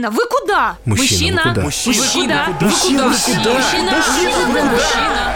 Мужчина, 0.00 0.10
вы 0.10 0.26
куда? 0.30 0.78
Мужчина, 0.86 1.42
куда? 1.42 1.62
Мужчина, 1.62 1.94
вы 1.94 2.24
куда? 2.24 2.46
Вы 2.46 2.54
куда? 2.54 2.68
Мужчина, 2.68 3.10
Мужчина, 3.10 3.50
Мужчина, 3.52 3.92
Мужчина, 3.92 4.70
Мужчина. 4.70 5.34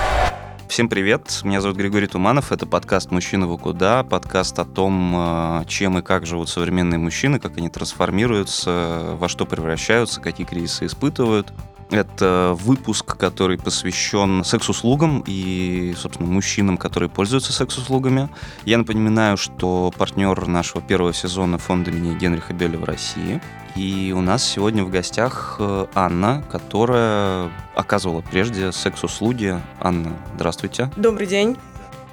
Всем 0.68 0.88
привет, 0.88 1.40
меня 1.44 1.60
зовут 1.60 1.76
Григорий 1.76 2.06
Туманов, 2.06 2.50
это 2.50 2.64
подкаст 2.66 3.10
«Мужчина 3.10 3.46
вы 3.46 3.58
куда?», 3.58 4.02
подкаст 4.02 4.58
о 4.58 4.64
том, 4.64 5.14
э, 5.14 5.64
чем 5.68 5.98
и 5.98 6.02
как 6.02 6.24
живут 6.24 6.48
современные 6.48 6.98
мужчины, 6.98 7.38
как 7.38 7.58
они 7.58 7.68
трансформируются, 7.68 9.16
во 9.18 9.28
что 9.28 9.44
превращаются, 9.44 10.22
какие 10.22 10.46
кризисы 10.46 10.86
испытывают. 10.86 11.52
Это 11.90 12.56
выпуск, 12.58 13.18
который 13.18 13.58
посвящен 13.58 14.42
секс-услугам 14.44 15.22
и, 15.26 15.94
собственно, 15.98 16.28
мужчинам, 16.28 16.78
которые 16.78 17.10
пользуются 17.10 17.52
секс-услугами. 17.52 18.30
Я 18.64 18.78
напоминаю, 18.78 19.36
что 19.36 19.92
партнер 19.96 20.46
нашего 20.46 20.80
первого 20.80 21.12
сезона 21.12 21.58
фонда 21.58 21.90
имени 21.90 22.18
Генриха 22.18 22.54
Беля 22.54 22.78
в 22.78 22.84
России. 22.84 23.42
И 23.76 24.14
у 24.16 24.20
нас 24.20 24.44
сегодня 24.44 24.84
в 24.84 24.90
гостях 24.90 25.56
э, 25.58 25.86
Анна, 25.94 26.44
которая 26.50 27.50
оказывала 27.74 28.20
прежде 28.20 28.70
секс-услуги. 28.70 29.60
Анна, 29.80 30.16
здравствуйте. 30.36 30.92
Добрый 30.96 31.26
день. 31.26 31.56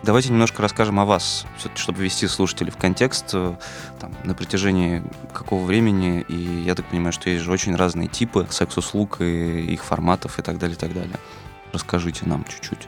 Давайте 0.01 0.29
немножко 0.29 0.63
расскажем 0.63 0.99
о 0.99 1.05
вас, 1.05 1.45
чтобы 1.75 2.01
ввести 2.01 2.27
слушателей 2.27 2.71
в 2.71 2.77
контекст 2.77 3.29
э, 3.33 3.53
там, 3.99 4.11
на 4.23 4.33
протяжении 4.33 5.03
какого 5.31 5.63
времени. 5.63 6.25
И 6.27 6.63
я 6.65 6.73
так 6.73 6.87
понимаю, 6.87 7.13
что 7.13 7.29
есть 7.29 7.43
же 7.43 7.51
очень 7.51 7.75
разные 7.75 8.07
типы 8.07 8.47
секс-услуг 8.49 9.21
и 9.21 9.73
их 9.73 9.83
форматов 9.83 10.39
и 10.39 10.41
так 10.41 10.57
далее, 10.57 10.75
и 10.75 10.79
так 10.79 10.93
далее. 10.93 11.17
Расскажите 11.71 12.25
нам 12.25 12.43
чуть-чуть. 12.45 12.80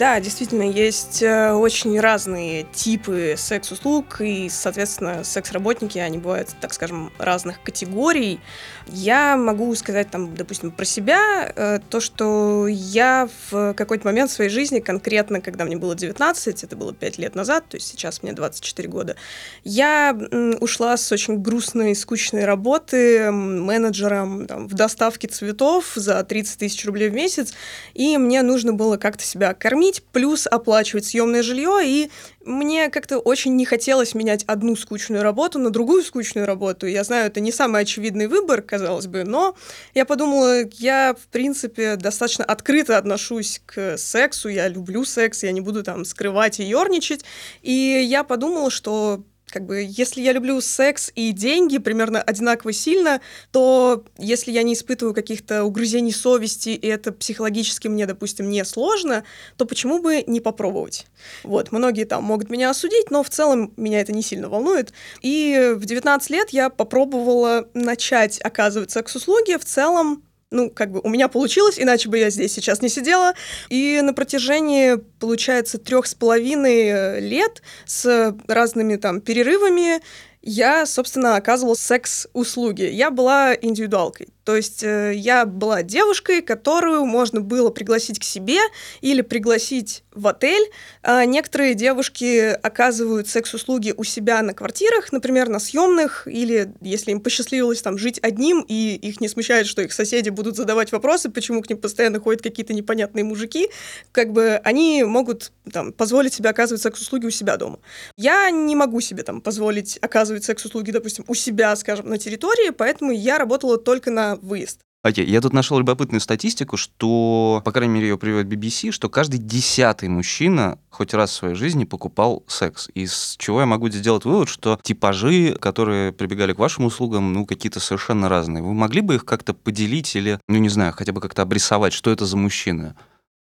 Да, 0.00 0.18
действительно, 0.18 0.62
есть 0.62 1.22
э, 1.22 1.52
очень 1.52 2.00
разные 2.00 2.62
типы 2.72 3.34
секс-услуг, 3.36 4.22
и, 4.22 4.48
соответственно, 4.48 5.24
секс-работники, 5.24 5.98
они 5.98 6.16
бывают, 6.16 6.48
так 6.58 6.72
скажем, 6.72 7.12
разных 7.18 7.62
категорий. 7.62 8.40
Я 8.86 9.36
могу 9.36 9.74
сказать, 9.74 10.10
там, 10.10 10.34
допустим, 10.34 10.70
про 10.70 10.86
себя, 10.86 11.52
э, 11.54 11.80
то, 11.90 12.00
что 12.00 12.66
я 12.66 13.28
в 13.50 13.74
какой-то 13.74 14.06
момент 14.06 14.30
в 14.30 14.32
своей 14.32 14.48
жизни, 14.48 14.80
конкретно, 14.80 15.42
когда 15.42 15.66
мне 15.66 15.76
было 15.76 15.94
19, 15.94 16.64
это 16.64 16.76
было 16.76 16.94
5 16.94 17.18
лет 17.18 17.34
назад, 17.34 17.68
то 17.68 17.74
есть 17.74 17.86
сейчас 17.86 18.22
мне 18.22 18.32
24 18.32 18.88
года, 18.88 19.16
я 19.64 20.16
ушла 20.60 20.96
с 20.96 21.12
очень 21.12 21.42
грустной, 21.42 21.94
скучной 21.94 22.46
работы 22.46 23.30
менеджером 23.30 24.46
там, 24.46 24.66
в 24.66 24.72
доставке 24.72 25.28
цветов 25.28 25.92
за 25.94 26.24
30 26.24 26.58
тысяч 26.58 26.86
рублей 26.86 27.10
в 27.10 27.12
месяц, 27.12 27.52
и 27.92 28.16
мне 28.16 28.40
нужно 28.40 28.72
было 28.72 28.96
как-то 28.96 29.24
себя 29.24 29.52
кормить, 29.52 29.89
кормить, 29.90 30.02
плюс 30.12 30.46
оплачивать 30.46 31.04
съемное 31.04 31.42
жилье, 31.42 31.80
и 31.84 32.10
мне 32.44 32.88
как-то 32.90 33.18
очень 33.18 33.56
не 33.56 33.64
хотелось 33.64 34.14
менять 34.14 34.44
одну 34.44 34.76
скучную 34.76 35.22
работу 35.22 35.58
на 35.58 35.70
другую 35.70 36.02
скучную 36.02 36.46
работу. 36.46 36.86
Я 36.86 37.04
знаю, 37.04 37.26
это 37.26 37.40
не 37.40 37.52
самый 37.52 37.82
очевидный 37.82 38.26
выбор, 38.26 38.62
казалось 38.62 39.06
бы, 39.06 39.24
но 39.24 39.54
я 39.94 40.04
подумала, 40.04 40.62
я, 40.78 41.14
в 41.14 41.26
принципе, 41.28 41.96
достаточно 41.96 42.44
открыто 42.44 42.98
отношусь 42.98 43.60
к 43.66 43.96
сексу, 43.98 44.48
я 44.48 44.68
люблю 44.68 45.04
секс, 45.04 45.42
я 45.42 45.52
не 45.52 45.60
буду 45.60 45.82
там 45.82 46.04
скрывать 46.04 46.60
и 46.60 46.64
ерничать, 46.64 47.24
и 47.62 47.72
я 47.72 48.24
подумала, 48.24 48.70
что 48.70 49.22
как 49.50 49.66
бы, 49.66 49.86
если 49.86 50.20
я 50.20 50.32
люблю 50.32 50.60
секс 50.60 51.10
и 51.14 51.32
деньги 51.32 51.78
примерно 51.78 52.22
одинаково 52.22 52.72
сильно, 52.72 53.20
то 53.52 54.04
если 54.18 54.52
я 54.52 54.62
не 54.62 54.74
испытываю 54.74 55.14
каких-то 55.14 55.64
угрызений 55.64 56.12
совести, 56.12 56.70
и 56.70 56.86
это 56.86 57.12
психологически 57.12 57.88
мне, 57.88 58.06
допустим, 58.06 58.48
не 58.48 58.64
сложно, 58.64 59.24
то 59.56 59.64
почему 59.64 60.00
бы 60.00 60.22
не 60.26 60.40
попробовать? 60.40 61.06
Вот, 61.42 61.72
многие 61.72 62.04
там 62.04 62.24
могут 62.24 62.50
меня 62.50 62.70
осудить, 62.70 63.10
но 63.10 63.22
в 63.22 63.30
целом 63.30 63.72
меня 63.76 64.00
это 64.00 64.12
не 64.12 64.22
сильно 64.22 64.48
волнует. 64.48 64.92
И 65.22 65.72
в 65.74 65.84
19 65.84 66.30
лет 66.30 66.50
я 66.50 66.70
попробовала 66.70 67.68
начать 67.74 68.40
оказывать 68.40 68.90
секс-услуги. 68.90 69.56
В 69.56 69.64
целом 69.64 70.24
ну, 70.50 70.70
как 70.70 70.90
бы 70.90 71.00
у 71.02 71.08
меня 71.08 71.28
получилось, 71.28 71.78
иначе 71.78 72.08
бы 72.08 72.18
я 72.18 72.30
здесь 72.30 72.52
сейчас 72.52 72.82
не 72.82 72.88
сидела. 72.88 73.34
И 73.68 74.00
на 74.02 74.12
протяжении, 74.12 74.96
получается, 75.18 75.78
трех 75.78 76.06
с 76.06 76.14
половиной 76.14 76.88
э, 76.88 77.20
лет 77.20 77.62
с 77.86 78.34
разными 78.48 78.96
там 78.96 79.20
перерывами 79.20 80.00
я, 80.42 80.86
собственно, 80.86 81.36
оказывала 81.36 81.74
секс-услуги. 81.74 82.82
Я 82.82 83.10
была 83.10 83.54
индивидуалкой. 83.54 84.28
То 84.44 84.56
есть 84.56 84.82
э, 84.82 85.12
я 85.14 85.44
была 85.44 85.82
девушкой, 85.82 86.42
которую 86.42 87.04
можно 87.04 87.40
было 87.40 87.70
пригласить 87.70 88.18
к 88.18 88.24
себе 88.24 88.58
или 89.00 89.20
пригласить 89.20 90.04
в 90.12 90.26
отель. 90.26 90.70
А 91.02 91.24
некоторые 91.24 91.74
девушки 91.74 92.50
оказывают 92.50 93.28
секс-услуги 93.28 93.94
у 93.96 94.04
себя 94.04 94.42
на 94.42 94.54
квартирах, 94.54 95.12
например, 95.12 95.48
на 95.48 95.58
съемных, 95.58 96.26
или 96.26 96.72
если 96.80 97.12
им 97.12 97.20
посчастливилось 97.20 97.82
там 97.82 97.98
жить 97.98 98.18
одним, 98.22 98.64
и 98.66 98.94
их 98.96 99.20
не 99.20 99.28
смущает, 99.28 99.66
что 99.66 99.82
их 99.82 99.92
соседи 99.92 100.30
будут 100.30 100.56
задавать 100.56 100.92
вопросы, 100.92 101.30
почему 101.30 101.62
к 101.62 101.68
ним 101.68 101.78
постоянно 101.78 102.20
ходят 102.20 102.42
какие-то 102.42 102.72
непонятные 102.72 103.24
мужики, 103.24 103.70
как 104.12 104.32
бы 104.32 104.60
они 104.64 105.04
могут 105.04 105.52
там 105.72 105.92
позволить 105.92 106.34
себе 106.34 106.50
оказывать 106.50 106.82
секс-услуги 106.82 107.26
у 107.26 107.30
себя 107.30 107.56
дома. 107.56 107.78
Я 108.16 108.50
не 108.50 108.74
могу 108.74 109.00
себе 109.00 109.22
там 109.22 109.40
позволить 109.40 109.98
оказывать 110.00 110.44
секс-услуги, 110.44 110.90
допустим, 110.90 111.24
у 111.28 111.34
себя, 111.34 111.74
скажем, 111.76 112.08
на 112.08 112.18
территории, 112.18 112.70
поэтому 112.70 113.12
я 113.12 113.38
работала 113.38 113.78
только 113.78 114.10
на 114.10 114.29
выезд. 114.36 114.80
Окей, 115.02 115.24
okay. 115.24 115.30
я 115.30 115.40
тут 115.40 115.54
нашел 115.54 115.78
любопытную 115.78 116.20
статистику, 116.20 116.76
что, 116.76 117.62
по 117.64 117.72
крайней 117.72 117.94
мере, 117.94 118.08
ее 118.08 118.18
приводит 118.18 118.52
BBC, 118.52 118.90
что 118.90 119.08
каждый 119.08 119.38
десятый 119.38 120.10
мужчина 120.10 120.78
хоть 120.90 121.14
раз 121.14 121.30
в 121.30 121.34
своей 121.34 121.54
жизни 121.54 121.84
покупал 121.84 122.44
секс. 122.46 122.90
Из 122.92 123.36
чего 123.38 123.60
я 123.60 123.66
могу 123.66 123.88
сделать 123.88 124.26
вывод, 124.26 124.50
что 124.50 124.78
типажи, 124.82 125.56
которые 125.58 126.12
прибегали 126.12 126.52
к 126.52 126.58
вашим 126.58 126.84
услугам, 126.84 127.32
ну, 127.32 127.46
какие-то 127.46 127.80
совершенно 127.80 128.28
разные. 128.28 128.62
Вы 128.62 128.74
могли 128.74 129.00
бы 129.00 129.14
их 129.14 129.24
как-то 129.24 129.54
поделить 129.54 130.14
или, 130.16 130.38
ну, 130.48 130.58
не 130.58 130.68
знаю, 130.68 130.92
хотя 130.92 131.14
бы 131.14 131.22
как-то 131.22 131.40
обрисовать, 131.40 131.94
что 131.94 132.10
это 132.10 132.26
за 132.26 132.36
мужчины? 132.36 132.94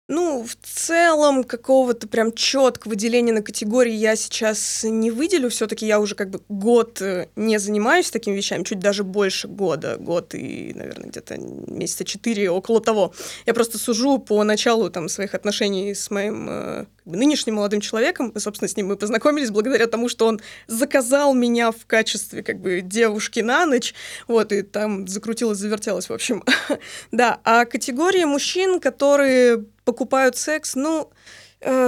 Ну, 0.09 0.45
в 0.45 0.55
целом, 0.63 1.43
какого-то 1.43 2.07
прям 2.07 2.33
четкого 2.33 2.91
выделения 2.91 3.33
на 3.33 3.43
категории 3.43 3.93
я 3.93 4.15
сейчас 4.15 4.85
не 4.85 5.11
выделю. 5.11 5.51
Все-таки 5.51 5.85
я 5.85 5.99
уже 5.99 6.15
как 6.15 6.31
бы 6.31 6.41
год 6.49 7.03
э, 7.03 7.27
не 7.35 7.59
занимаюсь 7.59 8.13
такими 8.13 8.37
вещами, 8.37 8.63
чуть 8.63 8.79
даже 8.79 9.03
больше 9.03 9.49
года, 9.49 9.97
год 9.99 10.33
и, 10.35 10.73
наверное, 10.77 11.09
где-то 11.09 11.39
месяца 11.39 12.05
четыре, 12.05 12.51
около 12.51 12.81
того. 12.81 13.15
Я 13.47 13.55
просто 13.55 13.79
сужу 13.79 14.19
по 14.19 14.45
началу 14.45 14.91
там 14.91 15.09
своих 15.09 15.35
отношений 15.35 15.93
с 15.93 16.09
моим 16.09 16.47
э, 16.49 16.87
нынешним 17.07 17.55
молодым 17.55 17.81
человеком. 17.81 18.31
И, 18.31 18.39
собственно, 18.39 18.69
с 18.69 18.77
ним 18.77 18.89
мы 18.89 18.97
познакомились 18.97 19.51
благодаря 19.51 19.87
тому, 19.87 20.09
что 20.09 20.27
он 20.27 20.41
заказал 20.67 21.35
меня 21.35 21.71
в 21.71 21.87
качестве 21.87 22.43
как 22.43 22.61
бы 22.61 22.81
девушки 22.81 23.41
на 23.41 23.65
ночь. 23.67 23.95
Вот, 24.29 24.53
и 24.53 24.63
там 24.63 25.07
закрутилось, 25.07 25.59
завертелось, 25.59 26.09
в 26.09 26.13
общем. 26.13 26.43
да, 27.13 27.41
а 27.45 27.65
категория 27.65 28.27
мужчин, 28.27 28.81
которые 28.81 29.65
покупают 29.85 30.37
секс, 30.37 30.75
ну, 30.75 31.11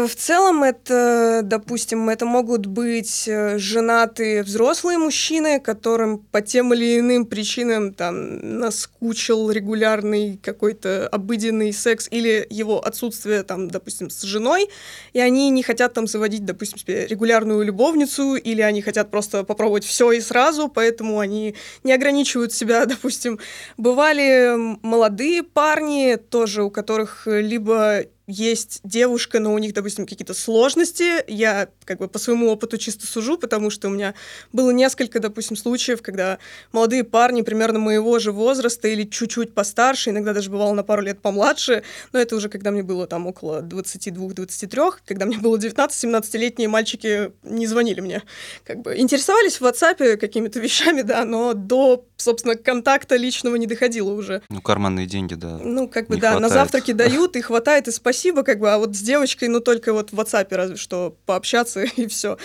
в 0.09 0.15
целом 0.17 0.65
это, 0.65 1.43
допустим, 1.45 2.09
это 2.09 2.27
могут 2.27 2.67
быть 2.67 3.29
э, 3.29 3.59
женатые 3.59 4.43
взрослые 4.43 4.99
мужчины, 4.99 5.61
которым 5.61 6.19
по 6.19 6.41
тем 6.41 6.75
или 6.75 6.99
иным 6.99 7.27
причинам 7.27 7.95
там 7.95 8.59
наскучил 8.59 9.53
регулярный 9.53 10.41
какой-то 10.43 11.07
обыденный 11.07 11.73
секс 11.73 12.09
или 12.11 12.45
его 12.51 12.85
отсутствие 12.85 13.45
там, 13.45 13.69
допустим, 13.69 14.11
с 14.11 14.23
женой, 14.23 14.69
и 15.13 15.21
они 15.21 15.49
не 15.51 15.63
хотят 15.63 15.95
там 15.95 16.09
заводить, 16.09 16.45
допустим, 16.45 16.79
себе 16.79 17.07
регулярную 17.07 17.63
любовницу, 17.63 18.35
или 18.35 18.63
они 18.63 18.83
хотят 18.83 19.13
просто 19.13 19.45
попробовать 19.45 19.85
все 19.85 20.11
и 20.11 20.21
сразу, 20.21 20.69
поэтому 20.69 21.21
они 21.21 21.55
не 21.85 21.93
ограничивают 21.93 22.53
себя, 22.53 22.85
допустим. 22.87 23.39
Бывали 23.77 24.57
молодые 24.83 25.45
парни 25.45 26.17
тоже, 26.17 26.65
у 26.65 26.71
которых 26.71 27.29
либо 27.29 28.03
есть 28.29 28.81
девушка, 28.85 29.41
но 29.41 29.55
у 29.55 29.59
них, 29.59 29.73
допустим, 29.73 30.07
какие-то 30.07 30.35
сложности. 30.35 31.25
Я 31.27 31.69
как 31.87 31.99
бы 31.99 32.09
по 32.09 32.19
своему 32.19 32.51
опыту 32.51 32.77
чисто 32.77 33.07
сужу, 33.07 33.39
потому 33.39 33.71
что 33.71 33.89
у 33.89 33.91
меня 33.91 34.15
было 34.53 34.71
несколько, 34.71 35.19
допустим, 35.19 35.57
случаев, 35.57 36.03
когда 36.03 36.39
молодые 36.71 37.05
парни 37.05 37.41
примерно 37.41 37.79
моего 37.79 38.19
же 38.19 38.31
возраста 38.31 38.87
или 38.87 39.05
чуть-чуть 39.05 39.55
постарше, 39.55 40.11
иногда 40.11 40.35
даже 40.35 40.51
бывало 40.51 40.75
на 40.75 40.83
пару 40.83 41.01
лет 41.01 41.23
помладше, 41.23 41.83
но 42.13 42.21
это 42.21 42.37
уже 42.37 42.51
когда 42.51 42.71
мне 42.71 42.83
было 42.83 43.07
там 43.07 43.27
около 43.27 43.63
22-23, 43.63 44.93
когда 45.07 45.25
мне 45.25 45.39
было 45.39 45.57
19-17-летние 45.57 46.69
мальчики 46.69 47.33
не 47.43 47.67
звонили 47.67 48.01
мне. 48.01 48.23
Как 48.65 48.83
бы 48.83 48.95
интересовались 48.99 49.59
в 49.59 49.63
WhatsApp 49.63 50.19
какими-то 50.19 50.61
вещами, 50.61 51.01
да, 51.01 51.25
но 51.25 51.55
до, 51.55 52.05
собственно, 52.19 52.57
контакта 52.57 53.17
личного 53.17 53.57
не 53.57 53.67
доходило 53.67 54.13
уже. 54.13 54.43
Ну, 54.51 54.61
карманные 54.61 55.07
деньги, 55.07 55.33
да. 55.33 55.59
Ну, 55.63 55.89
как 55.89 56.09
бы, 56.09 56.17
да, 56.17 56.33
хватает. 56.33 56.41
на 56.43 56.49
завтраки 56.51 56.93
дают, 56.93 57.35
и 57.35 57.41
хватает, 57.41 57.89
и 57.89 57.91
спасибо 57.91 58.18
спасибо, 58.19 58.43
как 58.43 58.59
бы, 58.59 58.73
а 58.73 58.79
вот 58.79 58.97
с 58.97 59.01
девочкой, 59.01 59.49
ну, 59.49 59.61
только 59.61 59.93
вот 59.93 60.11
в 60.11 60.19
WhatsApp 60.19 60.49
разве 60.51 60.77
что 60.77 61.17
пообщаться 61.25 61.83
и 61.97 62.07
все. 62.09 62.37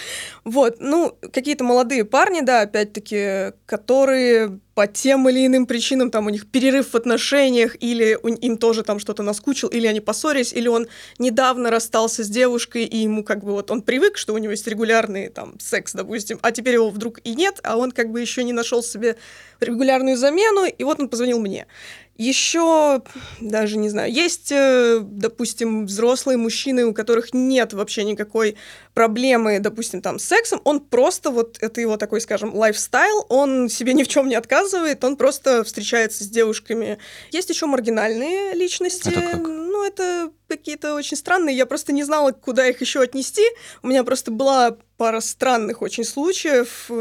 Вот, 0.43 0.77
ну, 0.79 1.17
какие-то 1.31 1.63
молодые 1.63 2.05
парни, 2.05 2.41
да, 2.41 2.61
опять-таки, 2.61 3.53
которые 3.65 4.59
по 4.73 4.87
тем 4.87 5.29
или 5.29 5.45
иным 5.45 5.65
причинам 5.65 6.09
там 6.09 6.25
у 6.25 6.29
них 6.29 6.47
перерыв 6.47 6.93
в 6.93 6.95
отношениях, 6.95 7.75
или 7.79 8.17
им 8.41 8.57
тоже 8.57 8.83
там 8.83 8.99
что-то 8.99 9.23
наскучил, 9.23 9.67
или 9.67 9.87
они 9.87 9.99
поссорились, 9.99 10.53
или 10.53 10.67
он 10.67 10.87
недавно 11.19 11.69
расстался 11.69 12.23
с 12.23 12.29
девушкой, 12.29 12.85
и 12.85 12.97
ему 12.97 13.23
как 13.23 13.43
бы 13.43 13.51
вот 13.51 13.69
он 13.71 13.81
привык, 13.81 14.17
что 14.17 14.33
у 14.33 14.37
него 14.37 14.51
есть 14.51 14.67
регулярный 14.67 15.29
там 15.29 15.59
секс, 15.59 15.93
допустим, 15.93 16.39
а 16.41 16.51
теперь 16.51 16.75
его 16.75 16.89
вдруг 16.89 17.19
и 17.23 17.35
нет, 17.35 17.59
а 17.63 17.77
он 17.77 17.91
как 17.91 18.11
бы 18.11 18.19
еще 18.19 18.43
не 18.43 18.53
нашел 18.53 18.81
себе 18.81 19.15
регулярную 19.59 20.17
замену, 20.17 20.65
и 20.65 20.83
вот 20.83 20.99
он 20.99 21.07
позвонил 21.07 21.39
мне. 21.39 21.67
Еще, 22.15 23.01
даже 23.41 23.77
не 23.77 23.89
знаю, 23.89 24.13
есть, 24.13 24.51
э, 24.51 24.99
допустим, 25.01 25.87
взрослые 25.87 26.37
мужчины, 26.37 26.85
у 26.85 26.93
которых 26.93 27.33
нет 27.33 27.73
вообще 27.73 28.03
никакой 28.03 28.55
проблемы, 28.93 29.59
допустим, 29.59 29.99
там 29.99 30.19
с 30.19 30.25
сексом, 30.25 30.61
он 30.63 30.79
просто 30.79 31.31
вот, 31.31 31.57
это 31.59 31.81
его 31.81 31.97
такой, 31.97 32.21
скажем, 32.21 32.55
лайфстайл, 32.55 33.25
он 33.29 33.67
себе 33.67 33.95
ни 33.95 34.03
в 34.03 34.07
чем 34.07 34.29
не 34.29 34.35
отказывает, 34.35 34.62
он 35.03 35.15
просто 35.17 35.63
встречается 35.63 36.23
с 36.23 36.27
девушками. 36.27 36.97
Есть 37.31 37.49
еще 37.49 37.65
маргинальные 37.65 38.53
личности. 38.53 39.09
Это 39.09 39.21
как? 39.21 39.62
Ну, 39.73 39.83
это 39.83 40.31
какие-то 40.47 40.93
очень 40.93 41.17
странные, 41.17 41.57
я 41.57 41.65
просто 41.65 41.93
не 41.93 42.03
знала, 42.03 42.31
куда 42.31 42.67
их 42.67 42.79
еще 42.79 43.01
отнести. 43.01 43.41
У 43.81 43.87
меня 43.87 44.03
просто 44.03 44.29
была 44.29 44.77
пара 44.97 45.19
странных 45.19 45.81
очень 45.81 46.03
случаев. 46.03 46.91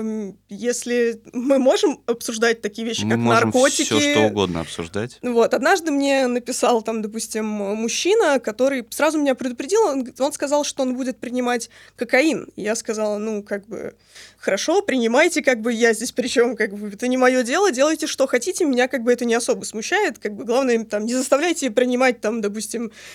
Если 0.49 1.21
мы 1.35 1.59
можем 1.59 2.03
обсуждать 2.07 2.63
такие 2.63 2.87
вещи, 2.89 3.05
Мы 3.05 3.11
как 3.11 3.19
можем 3.19 3.45
наркотики. 3.51 3.83
все 3.83 4.15
что 4.15 4.21
угодно 4.23 4.61
обсуждать. 4.61 5.19
Вот, 5.21 5.53
однажды 5.53 5.91
мне 5.91 6.27
написал 6.29 6.81
там, 6.81 7.03
допустим, 7.03 7.45
мужчина, 7.45 8.41
который 8.41 8.87
сразу 8.89 9.19
меня 9.19 9.35
предупредил, 9.35 9.83
он, 9.83 10.13
он 10.19 10.33
сказал, 10.33 10.65
что 10.65 10.83
он 10.83 10.97
будет 10.97 11.19
принимать 11.19 11.69
кокаин. 11.97 12.49
Я 12.57 12.75
сказала, 12.75 13.19
ну, 13.19 13.43
как 13.43 13.69
бы, 13.69 13.95
хорошо, 14.39 14.81
принимайте, 14.81 15.43
как 15.43 15.61
бы, 15.61 15.75
я 15.75 15.93
здесь 15.93 16.13
причем, 16.13 16.57
как 16.57 16.73
бы, 16.73 16.89
это 16.89 17.07
не 17.07 17.19
мое 17.19 17.43
дело, 17.43 17.71
делайте, 17.71 18.07
что 18.07 18.27
хотите, 18.27 18.65
меня, 18.65 18.89
как 18.89 19.03
бы, 19.03 19.13
это 19.13 19.27
не 19.27 19.35
особо 19.35 19.65
смущает, 19.65 20.19
как 20.19 20.35
бы, 20.35 20.45
главное, 20.45 20.83
там, 20.87 21.05
не 21.05 21.15
заставляйте 21.15 21.71
принимать, 21.71 22.23
там, 22.23 22.41
допустим, 22.41 22.62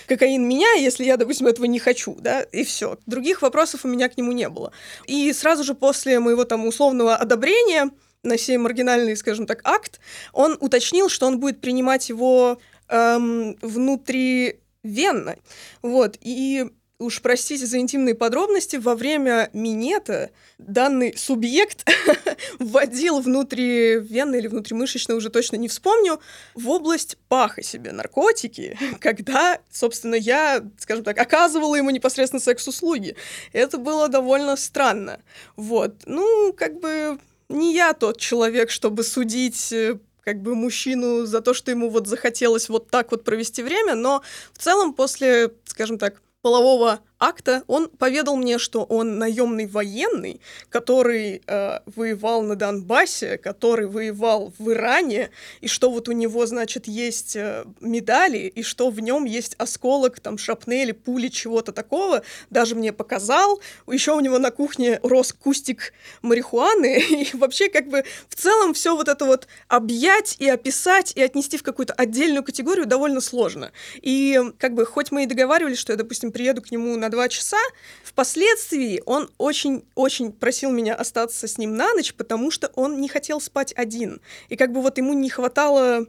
кокаин 0.07 0.47
меня, 0.47 0.71
если 0.73 1.05
я, 1.05 1.17
допустим, 1.17 1.47
этого 1.47 1.65
не 1.65 1.79
хочу, 1.79 2.15
да, 2.19 2.41
и 2.41 2.63
все. 2.63 2.97
Других 3.05 3.41
вопросов 3.41 3.85
у 3.85 3.87
меня 3.87 4.09
к 4.09 4.17
нему 4.17 4.31
не 4.31 4.49
было. 4.49 4.71
И 5.05 5.31
сразу 5.33 5.63
же 5.63 5.73
после 5.73 6.19
моего, 6.19 6.43
там, 6.43 6.65
условного 6.65 7.15
одобрения 7.15 7.91
на 8.23 8.37
сей 8.37 8.57
маргинальный, 8.57 9.15
скажем 9.15 9.45
так, 9.45 9.61
акт, 9.63 9.99
он 10.33 10.57
уточнил, 10.59 11.09
что 11.09 11.27
он 11.27 11.39
будет 11.39 11.61
принимать 11.61 12.09
его 12.09 12.59
эм, 12.89 13.55
внутривенно. 13.61 15.37
Вот, 15.81 16.17
и 16.21 16.65
уж 16.99 17.21
простите 17.21 17.65
за 17.65 17.77
интимные 17.77 18.15
подробности, 18.15 18.77
во 18.77 18.95
время 18.95 19.49
минета 19.53 20.31
данный 20.57 21.15
субъект 21.15 21.87
вводил 22.59 23.19
внутривенно 23.19 24.35
или 24.35 24.47
внутримышечно, 24.47 25.15
уже 25.15 25.29
точно 25.29 25.57
не 25.57 25.67
вспомню, 25.67 26.19
в 26.55 26.69
область 26.69 27.17
паха 27.29 27.61
себе 27.61 27.91
наркотики, 27.91 28.77
когда, 28.99 29.59
собственно, 29.71 30.15
я, 30.15 30.63
скажем 30.79 31.03
так, 31.03 31.17
оказывала 31.19 31.75
ему 31.75 31.91
непосредственно 31.91 32.41
секс-услуги. 32.41 33.15
Это 33.53 33.77
было 33.77 34.07
довольно 34.07 34.55
странно. 34.55 35.19
Вот. 35.55 35.93
Ну, 36.05 36.53
как 36.53 36.79
бы 36.79 37.19
не 37.49 37.73
я 37.75 37.93
тот 37.93 38.19
человек, 38.19 38.71
чтобы 38.71 39.03
судить 39.03 39.71
э, 39.71 39.99
как 40.23 40.41
бы 40.41 40.55
мужчину 40.55 41.25
за 41.25 41.41
то, 41.41 41.53
что 41.53 41.71
ему 41.71 41.89
вот 41.89 42.07
захотелось 42.07 42.69
вот 42.69 42.89
так 42.89 43.11
вот 43.11 43.23
провести 43.23 43.63
время, 43.63 43.95
но 43.95 44.23
в 44.51 44.57
целом 44.57 44.93
после, 44.93 45.51
скажем 45.65 45.97
так, 45.97 46.21
полового 46.41 46.99
акта 47.19 47.63
он 47.67 47.89
поведал 47.89 48.35
мне, 48.35 48.57
что 48.57 48.83
он 48.83 49.17
наемный 49.17 49.65
военный, 49.65 50.41
который 50.69 51.41
э, 51.45 51.79
воевал 51.85 52.41
на 52.43 52.55
Донбассе, 52.55 53.37
который 53.37 53.87
воевал 53.87 54.53
в 54.57 54.71
Иране, 54.71 55.31
и 55.61 55.67
что 55.67 55.89
вот 55.89 56.07
у 56.09 56.11
него, 56.11 56.45
значит, 56.45 56.87
есть 56.87 57.35
э, 57.35 57.65
медали, 57.79 58.39
и 58.39 58.63
что 58.63 58.89
в 58.89 58.99
нем 58.99 59.25
есть 59.25 59.55
осколок, 59.57 60.19
там, 60.19 60.37
шапнели, 60.37 60.91
пули, 60.91 61.27
чего-то 61.29 61.71
такого. 61.71 62.23
Даже 62.49 62.75
мне 62.75 62.93
показал. 62.93 63.59
Еще 63.87 64.13
у 64.13 64.19
него 64.19 64.39
на 64.39 64.51
кухне 64.51 64.99
рос 65.03 65.33
кустик 65.33 65.93
марихуаны, 66.21 66.99
и 67.09 67.29
вообще 67.33 67.69
как 67.69 67.87
бы 67.87 68.03
в 68.29 68.35
целом 68.35 68.73
все 68.73 68.95
вот 68.95 69.07
это 69.07 69.25
вот 69.25 69.47
объять 69.67 70.35
и 70.39 70.47
описать 70.47 71.13
и 71.15 71.21
отнести 71.21 71.57
в 71.57 71.63
какую-то 71.63 71.93
отдельную 71.93 72.43
категорию 72.43 72.85
довольно 72.85 73.21
сложно. 73.21 73.71
И 74.01 74.39
как 74.57 74.73
бы 74.73 74.85
хоть 74.85 75.11
мы 75.11 75.23
и 75.23 75.25
договаривались, 75.25 75.79
что 75.79 75.93
я, 75.93 75.97
допустим, 75.97 76.31
приеду 76.31 76.61
к 76.61 76.71
нему 76.71 76.95
на 76.95 77.06
на 77.07 77.09
два 77.09 77.29
часа. 77.29 77.57
Впоследствии 78.03 79.01
он 79.05 79.29
очень-очень 79.37 80.31
просил 80.33 80.71
меня 80.71 80.93
остаться 80.93 81.47
с 81.47 81.57
ним 81.57 81.75
на 81.75 81.93
ночь, 81.93 82.13
потому 82.13 82.51
что 82.51 82.69
он 82.75 82.99
не 82.99 83.07
хотел 83.07 83.39
спать 83.39 83.73
один. 83.75 84.19
И 84.49 84.55
как 84.57 84.73
бы 84.73 84.81
вот 84.81 84.97
ему 84.97 85.13
не 85.13 85.29
хватало 85.29 86.05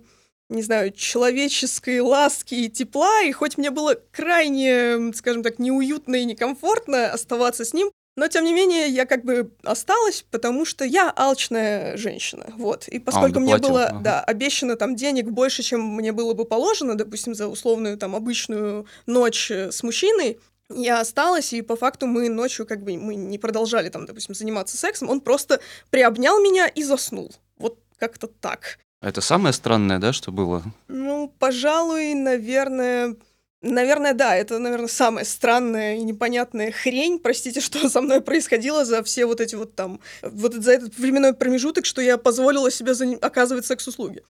не 0.51 0.63
знаю, 0.63 0.93
человеческой 0.93 2.01
ласки 2.01 2.55
и 2.55 2.71
тепла, 2.71 3.21
и 3.23 3.33
хоть 3.33 3.59
мне 3.59 3.71
было 3.71 3.99
крайне, 4.11 5.13
скажем 5.13 5.43
так, 5.43 5.59
неуютно 5.59 6.17
и 6.17 6.25
некомфортно 6.25 7.13
оставаться 7.13 7.67
с 7.67 7.75
ним, 7.75 7.91
но, 8.19 8.27
тем 8.27 8.45
не 8.45 8.53
менее, 8.53 8.89
я 8.89 9.07
как 9.07 9.25
бы 9.25 9.53
осталась, 9.63 10.25
потому 10.29 10.65
что 10.65 10.85
я 10.85 11.13
алчная 11.15 11.97
женщина, 11.97 12.47
вот. 12.57 12.89
И 12.89 12.99
А, 12.99 13.01
поскольку 13.01 13.39
он 13.39 13.45
мне 13.45 13.59
было, 13.59 13.85
ага. 13.85 14.01
да, 14.01 14.21
обещано 14.25 14.75
там 14.75 14.97
денег 14.97 15.31
больше, 15.31 15.63
чем 15.63 15.83
мне 15.95 16.11
было 16.11 16.35
бы 16.35 16.45
положено, 16.45 16.97
допустим, 16.97 17.37
за 17.37 17.47
условную 17.47 17.97
там 17.97 18.17
обычную 18.17 18.87
ночь 19.07 19.53
э, 19.53 19.71
с 19.71 19.85
мужчиной, 19.85 20.41
я 20.71 21.01
осталась, 21.01 21.53
и 21.53 21.63
по 21.63 21.77
факту 21.77 22.07
мы 22.07 22.29
ночью 22.29 22.67
как 22.67 22.83
бы 22.83 22.97
мы 22.97 23.15
не 23.15 23.39
продолжали 23.39 23.89
там, 23.89 24.07
допустим, 24.07 24.35
заниматься 24.35 24.77
сексом, 24.77 25.09
он 25.09 25.21
просто 25.21 25.61
приобнял 25.91 26.41
меня 26.41 26.67
и 26.67 26.83
заснул. 26.83 27.33
Вот 27.57 27.79
как-то 27.99 28.27
так. 28.27 28.79
Это 29.01 29.21
самое 29.21 29.53
странное, 29.53 29.99
да, 29.99 30.13
что 30.13 30.33
было? 30.33 30.63
Ну, 30.89 31.33
пожалуй, 31.39 32.15
наверное... 32.15 33.17
Наверное, 33.61 34.15
да, 34.15 34.37
это, 34.37 34.61
наверное, 34.61 34.87
самая 34.87 35.25
странная 35.25 35.97
и 35.97 36.03
непонятная 36.03 36.71
хрень, 36.71 37.19
простите, 37.19 37.61
что 37.61 37.89
со 37.89 38.01
мной 38.01 38.21
происходило 38.21 38.85
за 38.85 39.03
все 39.03 39.27
вот 39.27 39.41
эти 39.41 39.57
вот 39.57 39.75
там, 39.75 39.99
вот 40.23 40.55
за 40.55 40.73
этот 40.73 40.97
временной 40.97 41.35
промежуток, 41.35 41.85
что 41.85 42.01
я 42.01 42.19
позволила 42.19 42.71
себе 42.71 42.93
заним- 42.93 43.19
оказывать 43.19 43.67
секс-услуги. 43.67 44.23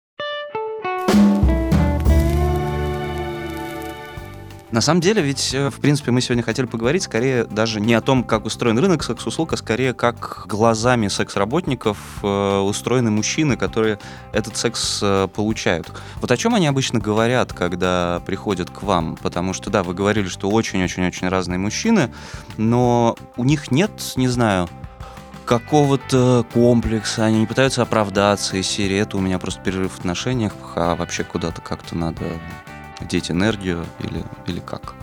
На 4.71 4.83
самом 4.83 5.01
деле, 5.01 5.23
ведь, 5.23 5.55
э, 5.55 5.71
в 5.71 5.81
принципе, 5.81 6.11
мы 6.11 6.21
сегодня 6.21 6.43
хотели 6.43 6.67
поговорить 6.67 7.03
скорее 7.03 7.45
даже 7.45 7.81
не 7.81 7.95
о 7.95 8.03
том, 8.03 8.23
как 8.23 8.45
устроен 8.45 8.79
рынок 8.79 9.03
секс-услуг, 9.03 9.55
а 9.55 9.57
скорее 9.57 9.95
как 9.95 10.45
глазами 10.47 11.09
секс-работников 11.09 11.97
э, 12.23 12.59
устроены 12.59 13.11
мужчины, 13.11 13.57
которые 13.57 13.99
этот 14.33 14.59
секс 14.59 15.01
э, 15.03 15.27
получают. 15.35 15.91
Вот 16.21 16.31
о 16.31 16.37
чем 16.37 16.55
они 16.55 16.67
обычно 16.67 17.01
говорят, 17.01 17.55
когда 17.55 18.21
приходят 18.27 18.69
к 18.69 18.83
вам? 18.83 19.17
Потому 19.17 19.55
что, 19.55 19.71
да, 19.71 19.83
вы 19.83 19.95
говорили, 19.95 20.29
что 20.29 20.51
очень-очень-очень 20.51 21.29
разные 21.29 21.59
мужчины, 21.59 22.13
но 22.59 23.17
у 23.39 23.45
них 23.45 23.71
нет, 23.71 23.91
не 24.17 24.29
знаю, 24.29 24.69
какого-то 25.47 26.45
комплекса, 26.53 27.25
они 27.25 27.41
не 27.41 27.47
пытаются 27.47 27.81
оправдаться 27.81 28.59
из 28.59 28.67
серии 28.67 28.99
«это 28.99 29.17
у 29.17 29.21
меня 29.21 29.39
просто 29.39 29.63
перерыв 29.63 29.95
в 29.95 29.99
отношениях», 29.99 30.53
а 30.77 30.95
вообще 30.95 31.25
куда-то 31.25 31.63
как-то 31.63 31.97
надо 31.97 32.27
деть 33.01 33.31
энергию 33.31 33.87
или, 34.01 34.25
или 34.47 34.61
как? 34.61 34.95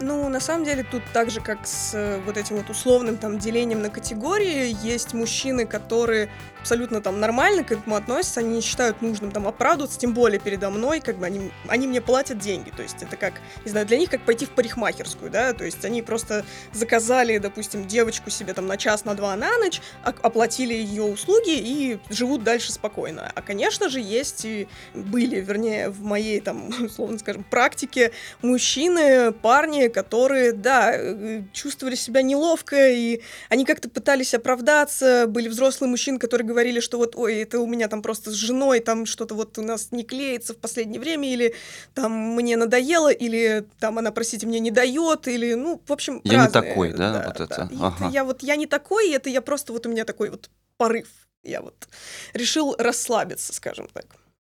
Ну, 0.00 0.28
на 0.28 0.40
самом 0.40 0.64
деле, 0.64 0.82
тут 0.82 1.02
так 1.12 1.30
же, 1.30 1.40
как 1.40 1.66
с 1.66 1.94
э, 1.94 2.20
вот 2.26 2.36
этим 2.36 2.56
вот 2.56 2.68
условным 2.68 3.16
там 3.16 3.38
делением 3.38 3.80
на 3.80 3.90
категории, 3.90 4.76
есть 4.82 5.14
мужчины, 5.14 5.66
которые 5.66 6.30
абсолютно 6.64 7.02
там 7.02 7.20
нормально 7.20 7.62
к 7.62 7.72
этому 7.72 7.94
относятся, 7.94 8.40
они 8.40 8.56
не 8.56 8.60
считают 8.62 9.02
нужным 9.02 9.30
там 9.30 9.46
оправдываться, 9.46 9.98
тем 9.98 10.14
более 10.14 10.40
передо 10.40 10.70
мной, 10.70 11.00
как 11.00 11.18
бы 11.18 11.26
они, 11.26 11.50
они 11.68 11.86
мне 11.86 12.00
платят 12.00 12.38
деньги, 12.38 12.70
то 12.70 12.82
есть 12.82 13.02
это 13.02 13.18
как, 13.18 13.34
не 13.66 13.70
знаю, 13.70 13.84
для 13.84 13.98
них 13.98 14.08
как 14.08 14.22
пойти 14.22 14.46
в 14.46 14.50
парикмахерскую, 14.50 15.30
да, 15.30 15.52
то 15.52 15.62
есть 15.62 15.84
они 15.84 16.00
просто 16.00 16.42
заказали, 16.72 17.36
допустим, 17.36 17.86
девочку 17.86 18.30
себе 18.30 18.54
там 18.54 18.66
на 18.66 18.78
час, 18.78 19.04
на 19.04 19.14
два, 19.14 19.36
на 19.36 19.58
ночь, 19.58 19.82
оплатили 20.02 20.72
ее 20.72 21.02
услуги 21.02 21.50
и 21.54 21.98
живут 22.08 22.44
дальше 22.44 22.72
спокойно. 22.72 23.30
А, 23.34 23.42
конечно 23.42 23.90
же, 23.90 24.00
есть 24.00 24.46
и 24.46 24.66
были, 24.94 25.40
вернее, 25.40 25.90
в 25.90 26.02
моей 26.02 26.40
там, 26.40 26.68
условно 26.82 27.18
скажем, 27.18 27.44
практике 27.44 28.12
мужчины, 28.40 29.32
парни, 29.32 29.88
которые, 29.88 30.52
да, 30.52 30.92
э, 30.94 31.42
чувствовали 31.52 31.94
себя 31.94 32.22
неловко, 32.22 32.88
и 32.88 33.20
они 33.50 33.66
как-то 33.66 33.90
пытались 33.90 34.32
оправдаться, 34.32 35.26
были 35.28 35.48
взрослые 35.48 35.90
мужчины, 35.90 36.18
которые 36.18 36.53
говорили, 36.54 36.80
что 36.80 36.98
вот, 36.98 37.16
ой, 37.16 37.42
это 37.42 37.58
у 37.60 37.66
меня 37.66 37.88
там 37.88 38.00
просто 38.00 38.30
с 38.30 38.34
женой, 38.34 38.80
там 38.80 39.04
что-то 39.06 39.34
вот 39.34 39.58
у 39.58 39.62
нас 39.62 39.92
не 39.92 40.04
клеится 40.04 40.54
в 40.54 40.56
последнее 40.56 41.00
время, 41.00 41.30
или 41.30 41.54
там 41.94 42.12
мне 42.12 42.56
надоело, 42.56 43.12
или 43.12 43.66
там 43.80 43.98
она, 43.98 44.12
простите, 44.12 44.46
мне 44.46 44.60
не 44.60 44.70
дает, 44.70 45.28
или, 45.28 45.54
ну, 45.54 45.82
в 45.84 45.92
общем, 45.92 46.20
Я 46.24 46.30
не 46.30 46.36
разные. 46.38 46.62
такой, 46.62 46.92
да, 46.92 47.24
вот 47.26 47.40
это? 47.40 47.68
И 47.70 47.78
Ага. 47.80 48.08
я 48.08 48.24
вот, 48.24 48.42
я 48.42 48.56
не 48.56 48.66
такой, 48.66 49.10
это 49.10 49.28
я 49.28 49.42
просто, 49.42 49.72
вот 49.72 49.86
у 49.86 49.90
меня 49.90 50.04
такой 50.04 50.30
вот 50.30 50.48
порыв. 50.76 51.08
Я 51.42 51.60
вот 51.60 51.88
решил 52.32 52.74
расслабиться, 52.78 53.52
скажем 53.52 53.88
так. 53.92 54.06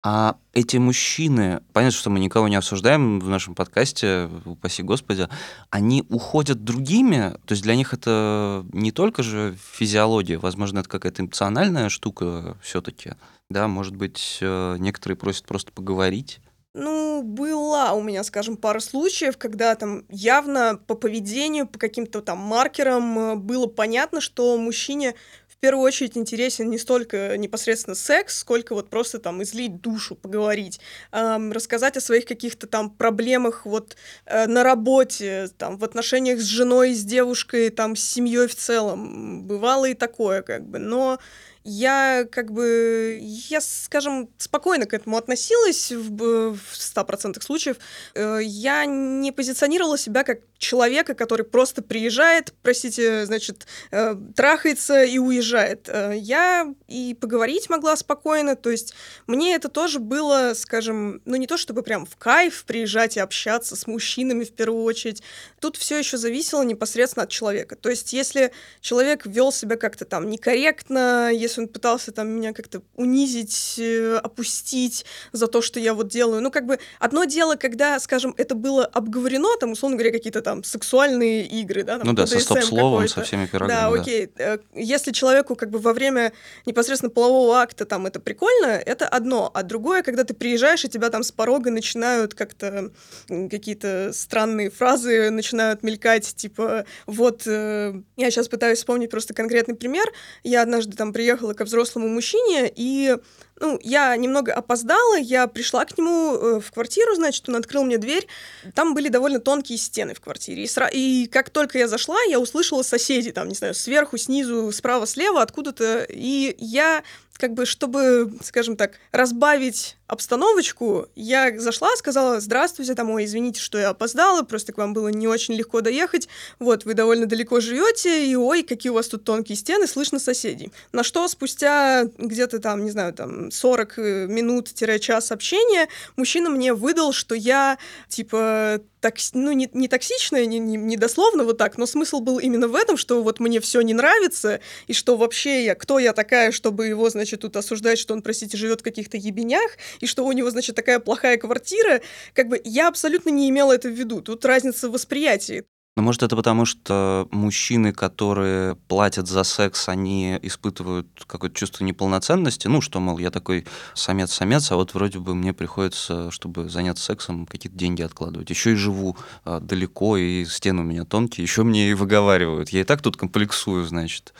А 0.04 0.36
эти 0.52 0.78
мужчины, 0.78 1.62
понятно, 1.72 1.96
что 1.96 2.10
мы 2.10 2.18
никого 2.18 2.48
не 2.48 2.56
обсуждаем 2.56 3.20
в 3.20 3.28
нашем 3.28 3.54
подкасте, 3.54 4.28
упаси 4.44 4.82
господи, 4.82 5.28
они 5.70 6.04
уходят 6.08 6.64
другими, 6.64 7.36
то 7.46 7.52
есть 7.52 7.62
для 7.62 7.76
них 7.76 7.94
это 7.94 8.66
не 8.72 8.90
только 8.90 9.22
же 9.22 9.56
физиология, 9.72 10.38
возможно, 10.38 10.80
это 10.80 10.88
какая-то 10.88 11.22
эмоциональная 11.22 11.88
штука 11.88 12.58
все-таки, 12.60 13.12
да, 13.48 13.68
может 13.68 13.94
быть, 13.94 14.38
э, 14.40 14.76
некоторые 14.80 15.16
просят 15.16 15.46
просто 15.46 15.70
поговорить. 15.70 16.40
Ну, 16.74 17.22
была 17.22 17.92
у 17.92 18.02
меня, 18.02 18.24
скажем, 18.24 18.56
пара 18.56 18.80
случаев, 18.80 19.36
когда 19.36 19.74
там 19.74 20.04
явно 20.08 20.80
по 20.86 20.94
поведению, 20.94 21.66
по 21.66 21.78
каким-то 21.78 22.22
там 22.22 22.38
маркерам 22.38 23.18
э, 23.18 23.34
было 23.34 23.66
понятно, 23.66 24.22
что 24.22 24.56
мужчине 24.56 25.14
первую 25.62 25.84
очередь 25.86 26.16
интересен 26.18 26.68
не 26.70 26.76
столько 26.76 27.36
непосредственно 27.38 27.94
секс, 27.94 28.38
сколько 28.38 28.74
вот 28.74 28.90
просто 28.90 29.20
там 29.20 29.42
излить 29.44 29.80
душу, 29.80 30.16
поговорить, 30.16 30.80
эм, 31.12 31.52
рассказать 31.52 31.96
о 31.96 32.00
своих 32.00 32.24
каких-то 32.24 32.66
там 32.66 32.90
проблемах 32.90 33.64
вот 33.64 33.96
э, 34.26 34.46
на 34.48 34.64
работе, 34.64 35.48
там 35.58 35.78
в 35.78 35.84
отношениях 35.84 36.40
с 36.40 36.44
женой, 36.44 36.94
с 36.94 37.04
девушкой, 37.04 37.70
там 37.70 37.94
с 37.94 38.02
семьей 38.02 38.48
в 38.48 38.56
целом. 38.56 39.44
Бывало 39.46 39.86
и 39.88 39.94
такое 39.94 40.42
как 40.42 40.68
бы, 40.68 40.80
но 40.80 41.20
я 41.64 42.26
как 42.30 42.52
бы, 42.52 43.18
я, 43.20 43.60
скажем, 43.60 44.28
спокойно 44.38 44.86
к 44.86 44.94
этому 44.94 45.16
относилась 45.16 45.92
в, 45.92 46.54
в 46.54 46.72
100% 46.72 47.40
случаев. 47.42 47.76
Э, 48.14 48.40
я 48.42 48.84
не 48.84 49.32
позиционировала 49.32 49.96
себя 49.96 50.24
как 50.24 50.40
человека, 50.58 51.14
который 51.14 51.44
просто 51.44 51.82
приезжает, 51.82 52.54
простите, 52.62 53.26
значит, 53.26 53.66
э, 53.90 54.14
трахается 54.34 55.02
и 55.02 55.18
уезжает. 55.18 55.88
Э, 55.88 56.14
я 56.16 56.72
и 56.88 57.14
поговорить 57.20 57.68
могла 57.68 57.96
спокойно, 57.96 58.56
то 58.56 58.70
есть 58.70 58.94
мне 59.26 59.54
это 59.54 59.68
тоже 59.68 59.98
было, 59.98 60.52
скажем, 60.54 61.20
ну 61.24 61.36
не 61.36 61.46
то 61.46 61.56
чтобы 61.56 61.82
прям 61.82 62.06
в 62.06 62.16
кайф 62.16 62.64
приезжать 62.64 63.16
и 63.16 63.20
общаться 63.20 63.76
с 63.76 63.86
мужчинами 63.86 64.44
в 64.44 64.52
первую 64.52 64.84
очередь. 64.84 65.22
Тут 65.60 65.76
все 65.76 65.98
еще 65.98 66.16
зависело 66.16 66.62
непосредственно 66.62 67.24
от 67.24 67.30
человека. 67.30 67.76
То 67.76 67.90
есть 67.90 68.12
если 68.12 68.52
человек 68.80 69.26
вел 69.26 69.52
себя 69.52 69.76
как-то 69.76 70.04
там 70.04 70.30
некорректно, 70.30 71.30
если 71.32 71.51
он 71.58 71.68
пытался 71.68 72.12
там 72.12 72.28
меня 72.28 72.52
как-то 72.52 72.82
унизить, 72.94 73.74
э, 73.78 74.20
опустить 74.22 75.04
за 75.32 75.48
то, 75.48 75.60
что 75.60 75.80
я 75.80 75.94
вот 75.94 76.08
делаю, 76.08 76.40
ну 76.40 76.50
как 76.50 76.66
бы 76.66 76.78
одно 77.00 77.24
дело, 77.24 77.56
когда, 77.56 77.98
скажем, 77.98 78.34
это 78.36 78.54
было 78.54 78.84
обговорено, 78.84 79.48
там, 79.58 79.72
условно 79.72 79.96
говоря, 79.96 80.12
какие-то 80.12 80.40
там 80.40 80.52
там 80.52 80.64
сексуальные 80.64 81.46
игры, 81.46 81.82
да, 81.82 81.98
там, 81.98 82.06
ну 82.06 82.12
да, 82.12 82.26
со 82.26 82.38
стоп-словом, 82.38 83.08
со 83.08 83.22
всеми 83.22 83.46
пирогами. 83.46 83.78
Да, 83.78 83.88
окей. 83.88 84.30
Да. 84.36 84.54
Э, 84.54 84.58
если 84.74 85.12
человеку 85.12 85.56
как 85.56 85.70
бы 85.70 85.78
во 85.78 85.94
время 85.94 86.32
непосредственно 86.66 87.10
полового 87.10 87.58
акта 87.60 87.86
там 87.86 88.06
это 88.06 88.20
прикольно, 88.20 88.66
это 88.66 89.08
одно, 89.08 89.50
а 89.54 89.62
другое, 89.62 90.02
когда 90.02 90.24
ты 90.24 90.34
приезжаешь 90.34 90.84
и 90.84 90.88
тебя 90.88 91.08
там 91.08 91.22
с 91.22 91.32
порога 91.32 91.70
начинают 91.70 92.34
как-то 92.34 92.90
какие-то 93.28 94.10
странные 94.12 94.68
фразы 94.68 95.30
начинают 95.30 95.82
мелькать, 95.82 96.34
типа 96.34 96.84
вот 97.06 97.46
э, 97.46 97.94
я 98.16 98.30
сейчас 98.30 98.48
пытаюсь 98.48 98.78
вспомнить 98.78 99.10
просто 99.10 99.32
конкретный 99.32 99.74
пример. 99.74 100.06
Я 100.42 100.62
однажды 100.62 100.96
там 100.96 101.14
приехала 101.14 101.41
ко 101.54 101.64
взрослому 101.64 102.08
мужчине 102.08 102.72
и 102.76 103.16
ну, 103.62 103.78
я 103.80 104.16
немного 104.16 104.52
опоздала, 104.52 105.16
я 105.16 105.46
пришла 105.46 105.84
к 105.84 105.96
нему 105.96 106.34
э, 106.34 106.60
в 106.60 106.72
квартиру, 106.72 107.14
значит, 107.14 107.48
он 107.48 107.54
открыл 107.54 107.84
мне 107.84 107.96
дверь. 107.96 108.26
Там 108.74 108.92
были 108.92 109.08
довольно 109.08 109.38
тонкие 109.38 109.78
стены 109.78 110.14
в 110.14 110.20
квартире. 110.20 110.64
И, 110.64 110.66
сра... 110.66 110.88
и 110.88 111.26
как 111.26 111.48
только 111.48 111.78
я 111.78 111.86
зашла, 111.86 112.20
я 112.28 112.40
услышала 112.40 112.82
соседей, 112.82 113.30
там, 113.30 113.46
не 113.46 113.54
знаю, 113.54 113.74
сверху, 113.74 114.18
снизу, 114.18 114.72
справа, 114.72 115.06
слева, 115.06 115.42
откуда-то. 115.42 116.06
И 116.10 116.56
я 116.58 117.04
как 117.42 117.54
бы, 117.54 117.66
чтобы, 117.66 118.32
скажем 118.42 118.76
так, 118.76 118.92
разбавить 119.10 119.96
обстановочку, 120.06 121.08
я 121.16 121.58
зашла, 121.58 121.88
сказала, 121.96 122.40
здравствуйте, 122.40 122.94
там, 122.94 123.10
ой, 123.10 123.24
извините, 123.24 123.60
что 123.60 123.78
я 123.78 123.88
опоздала, 123.88 124.42
просто 124.42 124.72
к 124.72 124.78
вам 124.78 124.92
было 124.92 125.08
не 125.08 125.26
очень 125.26 125.54
легко 125.54 125.80
доехать, 125.80 126.28
вот, 126.58 126.84
вы 126.84 126.94
довольно 126.94 127.26
далеко 127.26 127.60
живете, 127.60 128.26
и 128.26 128.36
ой, 128.36 128.62
какие 128.62 128.90
у 128.90 128.94
вас 128.94 129.08
тут 129.08 129.24
тонкие 129.24 129.56
стены, 129.56 129.86
слышно 129.86 130.18
соседей. 130.18 130.70
На 130.92 131.02
что 131.02 131.26
спустя 131.28 132.04
где-то 132.18 132.58
там, 132.58 132.84
не 132.84 132.90
знаю, 132.90 133.14
там 133.14 133.50
40 133.52 133.98
э, 133.98 134.26
минут-час 134.28 135.32
общения 135.32 135.88
мужчина 136.16 136.50
мне 136.50 136.74
выдал, 136.74 137.12
что 137.12 137.34
я, 137.34 137.78
типа, 138.08 138.80
так, 139.00 139.16
ну, 139.34 139.52
не, 139.52 139.68
не 139.72 139.88
токсичная, 139.88 140.46
не, 140.46 140.58
не, 140.58 140.76
не 140.76 140.96
дословно 140.96 141.44
вот 141.44 141.58
так, 141.58 141.76
но 141.76 141.86
смысл 141.86 142.20
был 142.20 142.38
именно 142.38 142.68
в 142.68 142.74
этом, 142.74 142.96
что 142.96 143.22
вот 143.22 143.40
мне 143.40 143.60
все 143.60 143.80
не 143.80 143.94
нравится, 143.94 144.60
и 144.86 144.92
что 144.92 145.16
вообще 145.16 145.64
я, 145.64 145.74
кто 145.74 145.98
я 145.98 146.12
такая, 146.12 146.52
чтобы 146.52 146.86
его, 146.86 147.10
значит, 147.10 147.40
тут 147.40 147.56
осуждать, 147.56 147.98
что 147.98 148.14
он, 148.14 148.22
простите, 148.22 148.56
живет 148.56 148.80
в 148.80 148.84
каких-то 148.84 149.16
ебенях, 149.16 149.76
и 150.00 150.06
что 150.06 150.24
у 150.24 150.32
него, 150.32 150.50
значит, 150.50 150.76
такая 150.76 151.00
плохая 151.00 151.36
квартира, 151.36 152.00
как 152.32 152.48
бы 152.48 152.60
я 152.64 152.88
абсолютно 152.88 153.30
не 153.30 153.48
имела 153.48 153.72
это 153.72 153.88
в 153.88 153.92
виду. 153.92 154.22
Тут 154.22 154.44
разница 154.44 154.88
в 154.88 154.92
восприятии. 154.92 155.64
Ну, 155.94 156.02
может, 156.02 156.22
это 156.22 156.36
потому, 156.36 156.64
что 156.64 157.28
мужчины, 157.30 157.92
которые 157.92 158.76
платят 158.76 159.28
за 159.28 159.44
секс, 159.44 159.90
они 159.90 160.38
испытывают 160.40 161.06
какое-то 161.26 161.54
чувство 161.54 161.84
неполноценности. 161.84 162.66
Ну, 162.66 162.80
что, 162.80 162.98
мол, 162.98 163.18
я 163.18 163.30
такой 163.30 163.66
самец-самец, 163.92 164.72
а 164.72 164.76
вот 164.76 164.94
вроде 164.94 165.18
бы 165.18 165.34
мне 165.34 165.52
приходится, 165.52 166.30
чтобы 166.30 166.70
заняться 166.70 167.04
сексом, 167.04 167.44
какие-то 167.44 167.76
деньги 167.76 168.00
откладывать. 168.00 168.48
Еще 168.48 168.72
и 168.72 168.76
живу 168.76 169.18
а, 169.44 169.60
далеко, 169.60 170.16
и 170.16 170.46
стены 170.46 170.80
у 170.80 170.84
меня 170.84 171.04
тонкие, 171.04 171.44
еще 171.44 171.62
мне 171.62 171.90
и 171.90 171.94
выговаривают. 171.94 172.70
Я 172.70 172.80
и 172.80 172.84
так 172.84 173.02
тут 173.02 173.18
комплексую, 173.18 173.84
значит. 173.84 174.32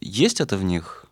Есть 0.00 0.42
это 0.42 0.58
в 0.58 0.64
них? 0.64 1.07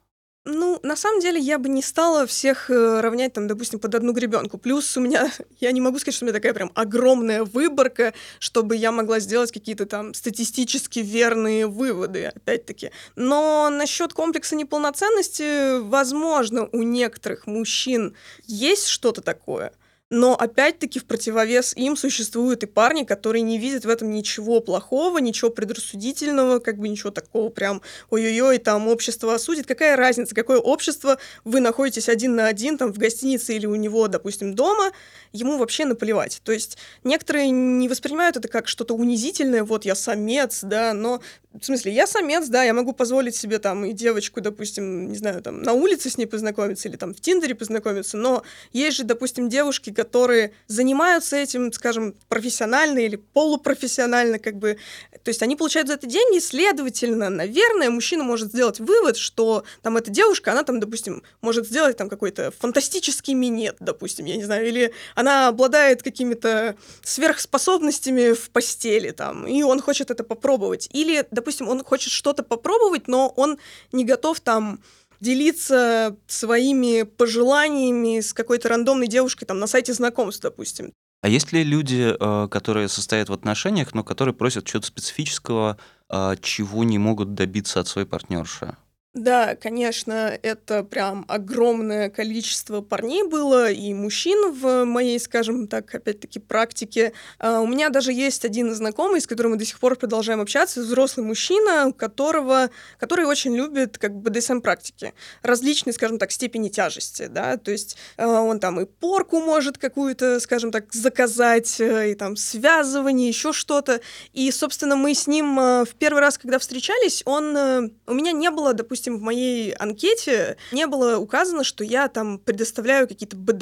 Ну, 0.48 0.78
на 0.84 0.94
самом 0.94 1.20
деле, 1.20 1.40
я 1.40 1.58
бы 1.58 1.68
не 1.68 1.82
стала 1.82 2.24
всех 2.24 2.70
э, 2.70 3.00
равнять, 3.00 3.32
там, 3.32 3.48
допустим, 3.48 3.80
под 3.80 3.96
одну 3.96 4.12
гребенку. 4.12 4.58
Плюс 4.58 4.96
у 4.96 5.00
меня, 5.00 5.28
я 5.60 5.72
не 5.72 5.80
могу 5.80 5.98
сказать, 5.98 6.14
что 6.14 6.24
у 6.24 6.26
меня 6.26 6.34
такая 6.34 6.54
прям 6.54 6.70
огромная 6.76 7.42
выборка, 7.42 8.14
чтобы 8.38 8.76
я 8.76 8.92
могла 8.92 9.18
сделать 9.18 9.50
какие-то 9.50 9.86
там 9.86 10.14
статистически 10.14 11.00
верные 11.00 11.66
выводы, 11.66 12.26
опять-таки. 12.26 12.92
Но 13.16 13.70
насчет 13.70 14.12
комплекса 14.12 14.54
неполноценности, 14.54 15.80
возможно, 15.80 16.68
у 16.70 16.82
некоторых 16.84 17.48
мужчин 17.48 18.14
есть 18.46 18.86
что-то 18.86 19.22
такое— 19.22 19.72
но 20.10 20.36
опять-таки 20.36 21.00
в 21.00 21.04
противовес 21.04 21.74
им 21.76 21.96
существуют 21.96 22.62
и 22.62 22.66
парни, 22.66 23.04
которые 23.04 23.42
не 23.42 23.58
видят 23.58 23.84
в 23.84 23.88
этом 23.88 24.10
ничего 24.10 24.60
плохого, 24.60 25.18
ничего 25.18 25.50
предрассудительного, 25.50 26.60
как 26.60 26.78
бы 26.78 26.88
ничего 26.88 27.10
такого 27.10 27.48
прям 27.48 27.82
ой-ой-ой, 28.10 28.58
там 28.58 28.86
общество 28.86 29.34
осудит. 29.34 29.66
Какая 29.66 29.96
разница, 29.96 30.34
какое 30.34 30.58
общество 30.58 31.18
вы 31.44 31.60
находитесь 31.60 32.08
один 32.08 32.36
на 32.36 32.46
один 32.46 32.78
там 32.78 32.92
в 32.92 32.98
гостинице 32.98 33.56
или 33.56 33.66
у 33.66 33.74
него, 33.74 34.06
допустим, 34.06 34.54
дома, 34.54 34.92
ему 35.32 35.58
вообще 35.58 35.84
наплевать. 35.84 36.40
То 36.44 36.52
есть 36.52 36.78
некоторые 37.02 37.50
не 37.50 37.88
воспринимают 37.88 38.36
это 38.36 38.48
как 38.48 38.68
что-то 38.68 38.94
унизительное, 38.94 39.64
вот 39.64 39.84
я 39.84 39.96
самец, 39.96 40.60
да, 40.62 40.92
но 40.92 41.20
в 41.60 41.64
смысле, 41.64 41.92
я 41.92 42.06
самец, 42.06 42.48
да, 42.48 42.62
я 42.62 42.74
могу 42.74 42.92
позволить 42.92 43.34
себе 43.34 43.58
там 43.58 43.84
и 43.84 43.92
девочку, 43.92 44.40
допустим, 44.40 45.10
не 45.10 45.16
знаю, 45.16 45.42
там 45.42 45.62
на 45.62 45.72
улице 45.72 46.10
с 46.10 46.18
ней 46.18 46.26
познакомиться 46.26 46.88
или 46.88 46.96
там 46.96 47.14
в 47.14 47.20
Тиндере 47.20 47.54
познакомиться, 47.54 48.16
но 48.16 48.42
есть 48.72 48.96
же, 48.98 49.04
допустим, 49.04 49.48
девушки, 49.48 49.92
которые 49.92 50.52
занимаются 50.66 51.36
этим, 51.36 51.72
скажем, 51.72 52.14
профессионально 52.28 52.98
или 53.00 53.16
полупрофессионально, 53.16 54.38
как 54.38 54.56
бы, 54.56 54.78
то 55.22 55.28
есть 55.28 55.42
они 55.42 55.56
получают 55.56 55.88
за 55.88 55.94
это 55.94 56.06
деньги, 56.06 56.38
следовательно, 56.38 57.30
наверное, 57.30 57.90
мужчина 57.90 58.22
может 58.22 58.50
сделать 58.50 58.78
вывод, 58.78 59.16
что 59.16 59.64
там 59.82 59.96
эта 59.96 60.10
девушка, 60.10 60.52
она 60.52 60.62
там, 60.62 60.80
допустим, 60.80 61.22
может 61.40 61.66
сделать 61.66 61.96
там 61.96 62.08
какой-то 62.08 62.52
фантастический 62.58 63.34
минет, 63.34 63.76
допустим, 63.80 64.26
я 64.26 64.36
не 64.36 64.44
знаю, 64.44 64.68
или 64.68 64.92
она 65.14 65.48
обладает 65.48 66.02
какими-то 66.02 66.76
сверхспособностями 67.02 68.32
в 68.34 68.50
постели 68.50 69.10
там, 69.10 69.46
и 69.46 69.62
он 69.62 69.80
хочет 69.80 70.10
это 70.10 70.22
попробовать, 70.22 70.88
или, 70.92 71.24
допустим, 71.30 71.45
допустим, 71.46 71.68
он 71.68 71.84
хочет 71.84 72.12
что-то 72.12 72.42
попробовать, 72.42 73.06
но 73.06 73.28
он 73.36 73.58
не 73.92 74.04
готов 74.04 74.40
там 74.40 74.80
делиться 75.20 76.16
своими 76.26 77.04
пожеланиями 77.04 78.18
с 78.18 78.32
какой-то 78.32 78.68
рандомной 78.68 79.06
девушкой 79.06 79.46
там 79.46 79.60
на 79.60 79.68
сайте 79.68 79.92
знакомств, 79.94 80.42
допустим. 80.42 80.92
А 81.22 81.28
есть 81.28 81.52
ли 81.52 81.62
люди, 81.62 82.14
э, 82.18 82.48
которые 82.48 82.88
состоят 82.88 83.28
в 83.28 83.32
отношениях, 83.32 83.94
но 83.94 84.02
которые 84.02 84.34
просят 84.34 84.66
чего-то 84.66 84.88
специфического, 84.88 85.78
э, 86.10 86.34
чего 86.42 86.82
не 86.82 86.98
могут 86.98 87.34
добиться 87.34 87.78
от 87.78 87.86
своей 87.86 88.08
партнерши? 88.08 88.76
Да, 89.16 89.56
конечно, 89.56 90.38
это 90.42 90.84
прям 90.84 91.24
огромное 91.26 92.10
количество 92.10 92.82
парней 92.82 93.22
было 93.22 93.70
и 93.70 93.94
мужчин 93.94 94.52
в 94.52 94.84
моей, 94.84 95.18
скажем 95.18 95.68
так, 95.68 95.94
опять-таки, 95.94 96.38
практике. 96.38 97.14
Uh, 97.40 97.62
у 97.62 97.66
меня 97.66 97.88
даже 97.88 98.12
есть 98.12 98.44
один 98.44 98.74
знакомый, 98.74 99.22
с 99.22 99.26
которым 99.26 99.52
мы 99.52 99.58
до 99.58 99.64
сих 99.64 99.80
пор 99.80 99.96
продолжаем 99.96 100.42
общаться, 100.42 100.82
взрослый 100.82 101.24
мужчина, 101.24 101.94
которого, 101.96 102.68
который 102.98 103.24
очень 103.24 103.56
любит 103.56 103.96
как 103.96 104.14
бы 104.14 104.28
БДСМ-практики, 104.28 105.14
различные, 105.40 105.94
скажем 105.94 106.18
так, 106.18 106.30
степени 106.30 106.68
тяжести, 106.68 107.28
да, 107.28 107.56
то 107.56 107.70
есть 107.70 107.96
uh, 108.18 108.46
он 108.46 108.60
там 108.60 108.82
и 108.82 108.84
порку 108.84 109.40
может 109.40 109.78
какую-то, 109.78 110.40
скажем 110.40 110.70
так, 110.70 110.92
заказать, 110.92 111.80
uh, 111.80 112.10
и 112.10 112.14
там 112.14 112.36
связывание, 112.36 113.28
еще 113.28 113.54
что-то, 113.54 114.02
и, 114.34 114.50
собственно, 114.50 114.94
мы 114.94 115.14
с 115.14 115.26
ним 115.26 115.56
в 115.56 115.94
первый 115.98 116.20
раз, 116.20 116.36
когда 116.36 116.58
встречались, 116.58 117.22
он, 117.24 117.56
у 117.56 118.12
меня 118.12 118.32
не 118.32 118.50
было, 118.50 118.74
допустим, 118.74 119.05
допустим, 119.06 119.18
в 119.18 119.22
моей 119.22 119.72
анкете 119.72 120.56
не 120.72 120.86
было 120.86 121.18
указано, 121.18 121.64
что 121.64 121.84
я 121.84 122.08
там 122.08 122.38
предоставляю 122.38 123.08
какие-то 123.08 123.36
бы 123.36 123.52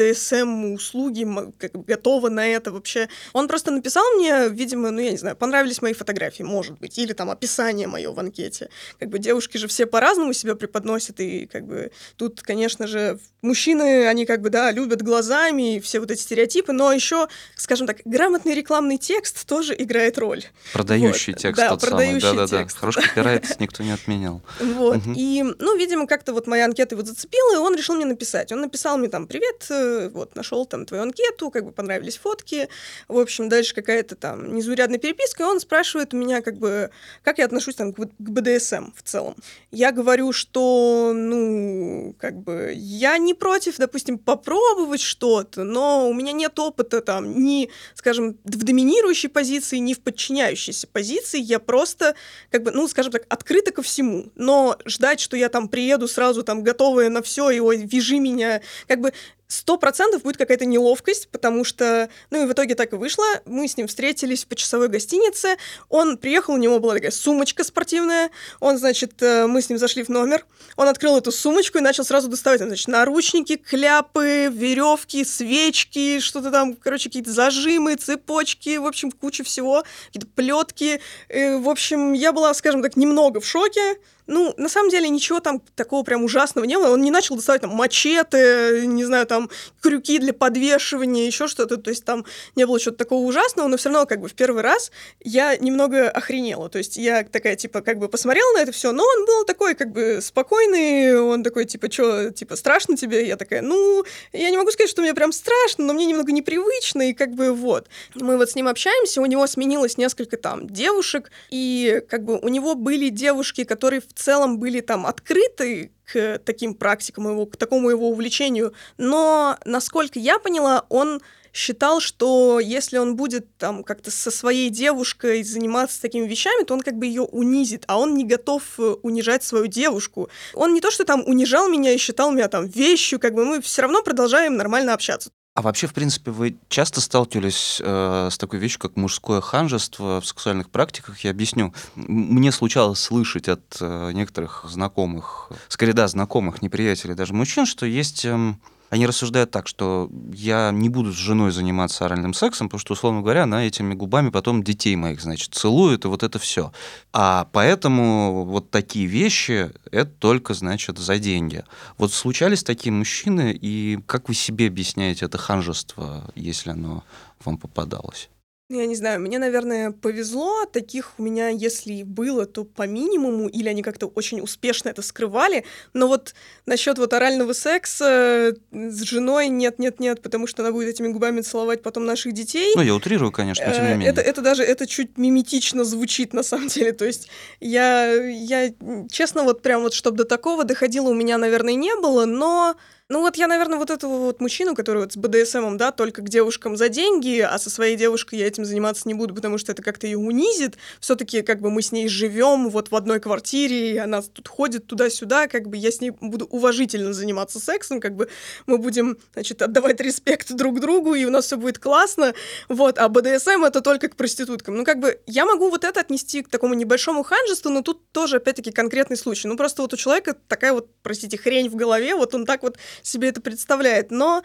готова 1.87 2.29
на 2.29 2.47
это 2.47 2.73
вообще. 2.73 3.09
Он 3.33 3.49
просто 3.49 3.71
написал 3.71 4.05
мне, 4.17 4.49
видимо, 4.49 4.91
ну, 4.91 5.01
я 5.01 5.11
не 5.11 5.17
знаю, 5.17 5.37
понравились 5.37 5.83
мои 5.83 5.93
фотографии, 5.93 6.43
может 6.43 6.79
быть, 6.79 6.99
или 6.99 7.13
там 7.13 7.31
описание 7.31 7.87
мое 7.87 8.11
в 8.11 8.19
анкете. 8.19 8.69
Как 8.99 9.09
бы 9.09 9.19
девушки 9.19 9.59
же 9.59 9.69
все 9.69 9.87
по-разному 9.87 10.33
себя 10.33 10.55
преподносят, 10.55 11.21
и 11.21 11.47
как 11.47 11.67
бы 11.67 11.91
тут, 12.17 12.41
конечно 12.41 12.87
же, 12.87 13.19
мужчины, 13.43 14.07
они 14.07 14.27
как 14.27 14.41
бы, 14.41 14.51
да, 14.51 14.71
любят 14.73 15.03
глазами, 15.03 15.81
все 15.81 16.01
вот 16.01 16.11
эти 16.11 16.21
стереотипы, 16.21 16.73
но 16.73 16.93
еще, 16.93 17.29
скажем 17.57 17.87
так, 17.87 17.99
грамотный 18.05 18.55
рекламный 18.55 18.99
текст 18.99 19.47
тоже 19.47 19.75
играет 19.77 20.19
роль. 20.19 20.45
Продающий 20.73 21.33
вот. 21.33 21.43
текст 21.43 21.61
да, 21.61 21.69
тот 21.71 21.81
продающий 21.81 22.21
самый. 22.21 22.37
Да, 22.37 22.47
да, 22.47 22.59
текст. 22.59 22.77
да. 22.77 22.81
Хороший 22.81 23.03
копирайт 23.03 23.61
никто 23.61 23.83
не 23.83 23.91
отменял. 23.91 24.43
Вот. 24.61 25.01
И, 25.17 25.34
ну, 25.43 25.77
видимо, 25.77 26.07
как-то 26.07 26.33
вот 26.33 26.47
моя 26.47 26.67
анкета 26.67 26.95
его 26.95 27.05
зацепила, 27.05 27.55
и 27.55 27.59
он 27.59 27.75
решил 27.75 27.95
мне 27.97 28.05
написать. 28.05 28.53
Он 28.53 28.61
написал 28.61 28.99
мне 28.99 29.09
там, 29.09 29.27
привет, 29.27 29.67
э, 29.71 30.09
вот, 30.11 30.37
нашел 30.37 30.67
там 30.67 30.87
твою 30.87 31.03
анкету, 31.03 31.51
как 31.51 31.65
бы 31.65 31.73
понравились 31.73 32.19
фотки. 32.19 32.69
В 33.09 33.19
общем, 33.19 33.49
дальше 33.49 33.75
какая-то 33.75 34.17
там 34.17 34.55
незаурядная 34.55 34.99
переписка, 34.99 35.43
и 35.43 35.47
он 35.47 35.61
спрашивает 35.61 36.15
у 36.15 36.17
меня, 36.17 36.43
как 36.43 36.59
бы, 36.59 36.91
как 37.23 37.39
я 37.39 37.47
отношусь 37.47 37.75
там 37.75 37.93
к 37.93 37.99
БДСМ 38.19 38.93
в 38.95 39.03
целом. 39.03 39.37
Я 39.71 39.93
говорю, 39.93 40.33
что, 40.33 41.13
ну, 41.15 42.15
как 42.19 42.39
бы, 42.41 42.73
я 42.75 43.19
не 43.19 43.35
против, 43.35 43.77
допустим, 43.79 44.19
попробовать 44.19 45.01
что-то, 45.01 45.65
но 45.65 46.09
у 46.09 46.15
меня 46.15 46.33
нет 46.33 46.59
опыта 46.59 47.01
там 47.01 47.41
ни, 47.43 47.71
скажем, 47.95 48.39
в 48.45 48.65
доминирующей 48.65 49.29
позиции, 49.29 49.79
ни 49.79 49.95
в 49.95 50.01
подчиняющейся 50.01 50.87
позиции. 50.87 51.41
Я 51.41 51.59
просто, 51.59 52.15
как 52.51 52.63
бы, 52.63 52.71
ну, 52.71 52.87
скажем 52.89 53.13
так, 53.13 53.25
открыта 53.29 53.73
ко 53.73 53.83
всему. 53.83 54.33
Но 54.35 54.79
ждать, 54.85 55.21
что 55.25 55.37
я 55.37 55.49
там 55.49 55.69
приеду 55.69 56.07
сразу 56.07 56.45
там 56.45 56.63
готовая 56.63 57.09
на 57.09 57.23
все, 57.23 57.51
и 57.51 57.59
ой, 57.59 57.79
вяжи 57.79 58.21
меня, 58.21 58.61
как 58.87 59.01
бы 59.01 59.13
сто 59.49 59.77
процентов 59.77 60.23
будет 60.23 60.37
какая-то 60.37 60.65
неловкость, 60.65 61.29
потому 61.29 61.65
что, 61.65 62.09
ну 62.31 62.43
и 62.43 62.47
в 62.47 62.53
итоге 62.53 62.75
так 62.75 62.93
и 62.93 62.97
вышло. 62.97 63.25
Мы 63.45 63.69
с 63.69 63.77
ним 63.77 63.87
встретились 63.87 64.45
в 64.45 64.49
почасовой 64.49 64.89
гостинице. 64.89 65.57
Он 65.89 66.17
приехал, 66.17 66.55
у 66.55 66.59
него 66.59 66.81
была 66.81 66.95
такая 66.95 67.11
сумочка 67.11 67.65
спортивная. 67.65 68.31
Он, 68.61 68.79
значит, 68.79 69.23
э, 69.23 69.47
мы 69.47 69.63
с 69.63 69.69
ним 69.69 69.79
зашли 69.79 70.03
в 70.03 70.09
номер. 70.09 70.45
Он 70.77 70.89
открыл 70.89 71.17
эту 71.17 71.31
сумочку 71.33 71.79
и 71.79 71.81
начал 71.81 72.05
сразу 72.05 72.29
доставать, 72.29 72.61
значит, 72.61 72.89
наручники, 72.89 73.57
кляпы, 73.57 74.49
веревки, 74.53 75.25
свечки, 75.25 76.21
что-то 76.21 76.51
там, 76.51 76.75
короче, 76.75 77.09
какие-то 77.09 77.31
зажимы, 77.31 77.97
цепочки, 77.97 78.77
в 78.79 78.87
общем, 78.87 79.11
куча 79.11 79.45
всего, 79.45 79.85
какие-то 80.07 80.29
плетки. 80.35 81.01
В 81.29 81.69
общем, 81.69 82.13
я 82.13 82.33
была, 82.33 82.53
скажем 82.55 82.83
так, 82.83 82.97
немного 82.97 83.41
в 83.41 83.47
шоке. 83.47 83.99
Ну, 84.27 84.55
на 84.57 84.71
самом 84.71 84.89
деле, 84.89 85.09
ничего 85.11 85.41
там 85.41 85.61
такого 85.75 86.03
прям 86.03 86.25
ужасного 86.25 86.65
не 86.65 86.79
было. 86.79 86.89
Он 86.89 87.03
не 87.03 87.11
начал 87.11 87.37
доставать 87.37 87.61
там 87.61 87.71
мачете, 87.71 88.85
не 88.87 89.05
знаю, 89.05 89.27
там 89.35 89.51
крюки 89.83 90.19
для 90.19 90.33
подвешивания, 90.33 91.27
еще 91.27 91.49
что-то. 91.49 91.77
То 91.77 91.91
есть 91.91 92.05
там 92.05 92.25
не 92.55 92.67
было 92.67 92.79
чего-то 92.79 92.99
такого 92.99 93.27
ужасного, 93.27 93.69
но 93.69 93.77
все 93.77 93.89
равно 93.89 94.07
как 94.07 94.21
бы 94.21 94.29
в 94.29 94.35
первый 94.35 94.63
раз 94.63 94.93
я 95.21 95.57
немного 95.57 96.09
охренела. 96.09 96.69
То 96.69 96.79
есть 96.79 96.97
я 96.97 97.25
такая, 97.25 97.57
типа, 97.57 97.81
как 97.81 97.99
бы 97.99 98.09
посмотрела 98.09 98.53
на 98.53 98.63
это 98.63 98.73
все, 98.73 98.93
но 98.93 99.03
он 99.03 99.27
был 99.27 99.45
такой, 99.45 99.75
как 99.75 99.91
бы, 99.91 100.21
спокойный, 100.23 101.21
он 101.21 101.43
такой, 101.43 101.65
типа, 101.65 101.91
что, 101.91 102.31
типа, 102.31 102.57
страшно 102.57 102.97
тебе? 102.97 103.27
Я 103.27 103.37
такая, 103.37 103.63
ну, 103.63 104.05
я 104.33 104.51
не 104.51 104.57
могу 104.57 104.71
сказать, 104.71 104.91
что 104.91 105.03
мне 105.03 105.15
прям 105.15 105.33
страшно, 105.33 105.85
но 105.85 105.95
мне 105.95 106.07
немного 106.07 106.31
непривычно, 106.31 107.11
и 107.11 107.13
как 107.13 107.35
бы 107.35 107.53
вот. 107.53 107.89
Мы 108.15 108.37
вот 108.37 108.51
с 108.51 108.55
ним 108.55 108.69
общаемся, 108.69 109.21
у 109.21 109.27
него 109.27 109.47
сменилось 109.47 109.99
несколько 109.99 110.37
там 110.37 110.69
девушек, 110.69 111.31
и 111.51 112.03
как 112.09 112.25
бы 112.25 112.39
у 112.39 112.49
него 112.49 112.75
были 112.75 113.09
девушки, 113.09 113.65
которые 113.65 114.01
в 114.01 114.13
целом 114.15 114.59
были 114.59 114.81
там 114.81 115.07
открыты 115.07 115.91
к 116.05 116.39
таким 116.45 116.75
практикам, 116.75 117.29
его, 117.29 117.47
к 117.47 117.57
такому 117.57 117.91
его 117.91 118.09
увлечению. 118.09 118.75
Но, 118.99 119.59
насколько 119.65 120.19
я 120.19 120.39
поняла, 120.39 120.85
он 120.89 121.21
считал, 121.55 122.01
что 122.01 122.59
если 122.61 122.99
он 122.99 123.17
будет 123.17 123.57
там 123.57 123.85
как-то 123.85 124.11
со 124.11 124.31
своей 124.31 124.71
девушкой 124.71 125.45
заниматься 125.45 126.03
такими 126.03 126.27
вещами, 126.27 126.65
то 126.65 126.75
он 126.75 126.81
как 126.81 126.97
бы 126.97 127.07
ее 127.07 127.23
унизит, 127.23 127.85
а 127.87 127.99
он 127.99 128.15
не 128.15 128.25
готов 128.25 128.63
э, 128.79 128.97
унижать 129.03 129.45
свою 129.45 129.69
девушку. 129.69 130.29
Он 130.55 130.75
не 130.75 130.81
то, 130.81 130.91
что 130.91 131.05
там 131.05 131.23
унижал 131.25 131.69
меня 131.69 131.93
и 131.93 131.99
считал 131.99 132.33
меня 132.33 132.49
там 132.49 132.67
вещью, 132.67 133.21
как 133.21 133.35
бы 133.35 133.45
мы 133.45 133.63
все 133.63 133.83
равно 133.83 134.03
продолжаем 134.03 134.57
нормально 134.57 134.95
общаться. 134.95 135.31
А 135.55 135.63
вообще, 135.63 135.87
в 135.87 135.95
принципе, 135.95 136.33
вы 136.33 136.57
часто 136.69 137.01
сталкивались 137.01 137.81
э, 137.81 138.29
с 138.29 138.37
такой 138.39 138.59
вещью, 138.59 138.81
как 138.81 138.97
мужское 138.97 139.41
ханжество 139.41 140.21
в 140.21 140.27
сексуальных 140.27 140.69
практиках? 140.69 141.21
Я 141.21 141.31
объясню. 141.31 141.73
Мне 141.95 142.51
случалось 142.51 142.99
слышать 142.99 143.49
от 143.49 143.77
э, 143.81 144.11
некоторых 144.13 144.65
знакомых, 144.69 145.53
скорее, 145.69 145.93
да, 145.93 146.09
знакомых, 146.09 146.61
неприятелей 146.61 147.15
даже 147.15 147.35
мужчин, 147.35 147.67
что 147.67 147.87
есть... 147.87 148.25
Э, 148.25 148.55
они 148.91 149.07
рассуждают 149.07 149.51
так, 149.51 149.67
что 149.67 150.09
я 150.33 150.71
не 150.73 150.89
буду 150.89 151.13
с 151.13 151.17
женой 151.17 151.51
заниматься 151.53 152.05
оральным 152.05 152.35
сексом, 152.35 152.69
потому 152.69 152.79
что, 152.79 152.93
условно 152.93 153.23
говоря, 153.23 153.45
она 153.45 153.67
этими 153.67 153.95
губами 153.95 154.31
потом 154.31 154.63
детей 154.63 154.95
моих, 154.97 155.21
значит, 155.21 155.55
целует, 155.55 156.05
и 156.05 156.09
вот 156.09 156.23
это 156.23 156.39
все. 156.39 156.73
А 157.13 157.49
поэтому 157.53 158.45
вот 158.45 158.71
такие 158.71 159.07
вещи— 159.07 159.71
это 159.91 160.11
только, 160.11 160.55
значит, 160.55 160.99
за 160.99 161.19
деньги. 161.19 161.65
Вот 161.99 162.13
случались 162.13 162.63
такие 162.63 162.93
мужчины, 162.93 163.53
и 163.53 163.99
как 164.07 164.29
вы 164.29 164.35
себе 164.35 164.69
объясняете 164.69 165.27
это 165.27 165.39
ханжество, 165.39 166.31
если 166.35 166.71
оно 166.71 167.03
вам 167.45 167.59
попадалось? 167.59 168.29
Ну, 168.75 168.81
я 168.81 168.87
не 168.87 168.97
знаю, 168.97 169.21
мне, 169.21 169.39
наверное, 169.39 169.93
повезло. 169.93 170.65
Таких 170.65 171.13
у 171.17 171.23
меня, 171.23 171.49
если 171.49 171.93
и 171.93 172.03
было, 172.03 172.45
то 172.45 172.65
по 172.65 172.89
минимуму, 172.89 173.47
или 173.47 173.69
они 173.69 173.85
как-то 173.85 174.09
очень 174.09 174.41
успешно 174.41 174.89
это 174.89 175.01
скрывали. 175.01 175.65
Но 175.93 176.09
вот 176.09 176.35
насчет 176.67 176.99
вот 176.99 177.13
орального 177.13 177.53
секса 177.53 178.57
с 178.73 179.03
женой 179.03 179.47
нет-нет-нет, 179.47 180.23
потому 180.23 180.49
что 180.49 180.63
она 180.65 180.73
будет 180.73 180.89
этими 180.89 181.07
губами 181.07 181.41
целовать 181.43 181.83
потом 181.83 182.05
наших 182.05 182.33
детей. 182.33 182.73
Ну, 182.75 182.83
я 182.83 182.97
утрирую, 182.97 183.31
конечно, 183.31 183.65
но 183.65 183.73
тем 183.73 183.85
не 183.85 183.91
э, 183.91 183.95
менее. 183.95 184.11
Это, 184.11 184.21
это 184.21 184.43
даже, 184.43 184.65
это 184.65 184.89
чуть 184.89 185.17
миметично 185.19 185.85
звучит 185.85 186.33
на 186.33 186.43
самом 186.43 186.67
деле. 186.67 186.91
То 186.91 187.05
есть 187.05 187.29
я, 187.61 188.13
я 188.13 188.73
честно, 189.09 189.45
вот 189.45 189.63
прям 189.63 189.83
вот, 189.83 189.95
чтобы 189.95 190.17
до 190.17 190.25
такого 190.25 190.65
доходило, 190.65 191.11
у 191.11 191.15
меня, 191.15 191.39
наверное, 191.39 191.75
не 191.75 191.95
было, 191.95 192.25
но 192.25 192.75
ну 193.11 193.21
вот 193.21 193.37
я, 193.37 193.47
наверное, 193.47 193.79
вот 193.79 193.91
этого 193.91 194.17
вот 194.17 194.41
мужчину, 194.41 194.75
который 194.75 195.03
вот 195.03 195.13
с 195.13 195.17
БДСМом, 195.17 195.77
да, 195.77 195.93
только 195.93 196.23
к 196.23 196.29
девушкам 196.31 196.75
за 196.75 196.89
деньги, 196.89 197.39
а 197.39 197.59
со 197.59 197.69
своей 197.69 197.97
девушкой 197.97 198.39
я 198.39 198.47
этим 198.47 198.65
заниматься 198.65 199.07
не 199.07 199.13
буду, 199.13 199.35
потому 199.35 199.59
что 199.59 199.73
это 199.73 199.83
как-то 199.83 200.07
ее 200.07 200.17
унизит. 200.17 200.79
Все-таки 201.01 201.43
как 201.43 201.61
бы 201.61 201.71
мы 201.71 201.83
с 201.83 201.93
ней 201.93 202.09
живем 202.09 202.71
вот 202.71 202.91
в 202.91 202.97
одной 202.97 203.21
квартире, 203.21 203.93
и 203.93 203.99
она 203.99 204.23
тут 204.23 204.49
ходит 204.49 204.87
туда-сюда, 204.87 205.49
как 205.49 205.69
бы 205.69 205.77
я 205.77 205.93
с 205.93 206.01
ней 206.01 206.13
буду 206.19 206.47
уважительно 206.47 207.13
заниматься 207.13 207.61
сексом, 207.61 208.01
как 208.01 208.17
бы 208.17 208.31
мы 208.67 208.79
будем, 208.79 209.19
значит, 209.35 209.61
отдавать 209.61 210.01
респект 210.01 210.51
друг 210.53 210.81
другу, 210.81 211.15
и 211.15 211.27
у 211.27 211.31
нас 211.31 211.45
все 211.45 211.59
будет 211.59 211.79
классно. 211.79 212.33
Вот, 212.71 212.99
а 212.99 213.11
БДСМ 213.11 213.65
это 213.65 213.83
только 213.83 214.09
к 214.09 214.17
проституткам. 214.17 214.77
Ну 214.77 214.85
как 214.85 214.99
бы 215.01 215.21
я 215.27 215.45
могу 215.45 215.69
вот 215.69 215.85
это 215.85 216.01
отнести 216.01 216.43
к 216.43 216.49
такому 216.49 216.73
небольшому 216.73 217.23
ханжеству, 217.23 217.71
но 217.71 217.83
тут 217.83 218.11
тоже 218.13 218.39
опять-таки 218.39 218.73
конкретный 218.73 219.19
случай. 219.19 219.47
Ну 219.47 219.59
просто 219.59 219.83
вот 219.83 219.93
у 219.93 219.97
человека 219.99 220.35
такая 220.49 220.73
вот, 220.73 220.89
простите, 221.03 221.37
хрень 221.37 221.69
в 221.69 221.75
голове, 221.75 222.15
вот 222.15 222.35
он 222.35 222.47
так 222.47 222.63
вот 222.63 222.79
себе 223.03 223.29
это 223.29 223.41
представляет. 223.41 224.11
Но 224.11 224.43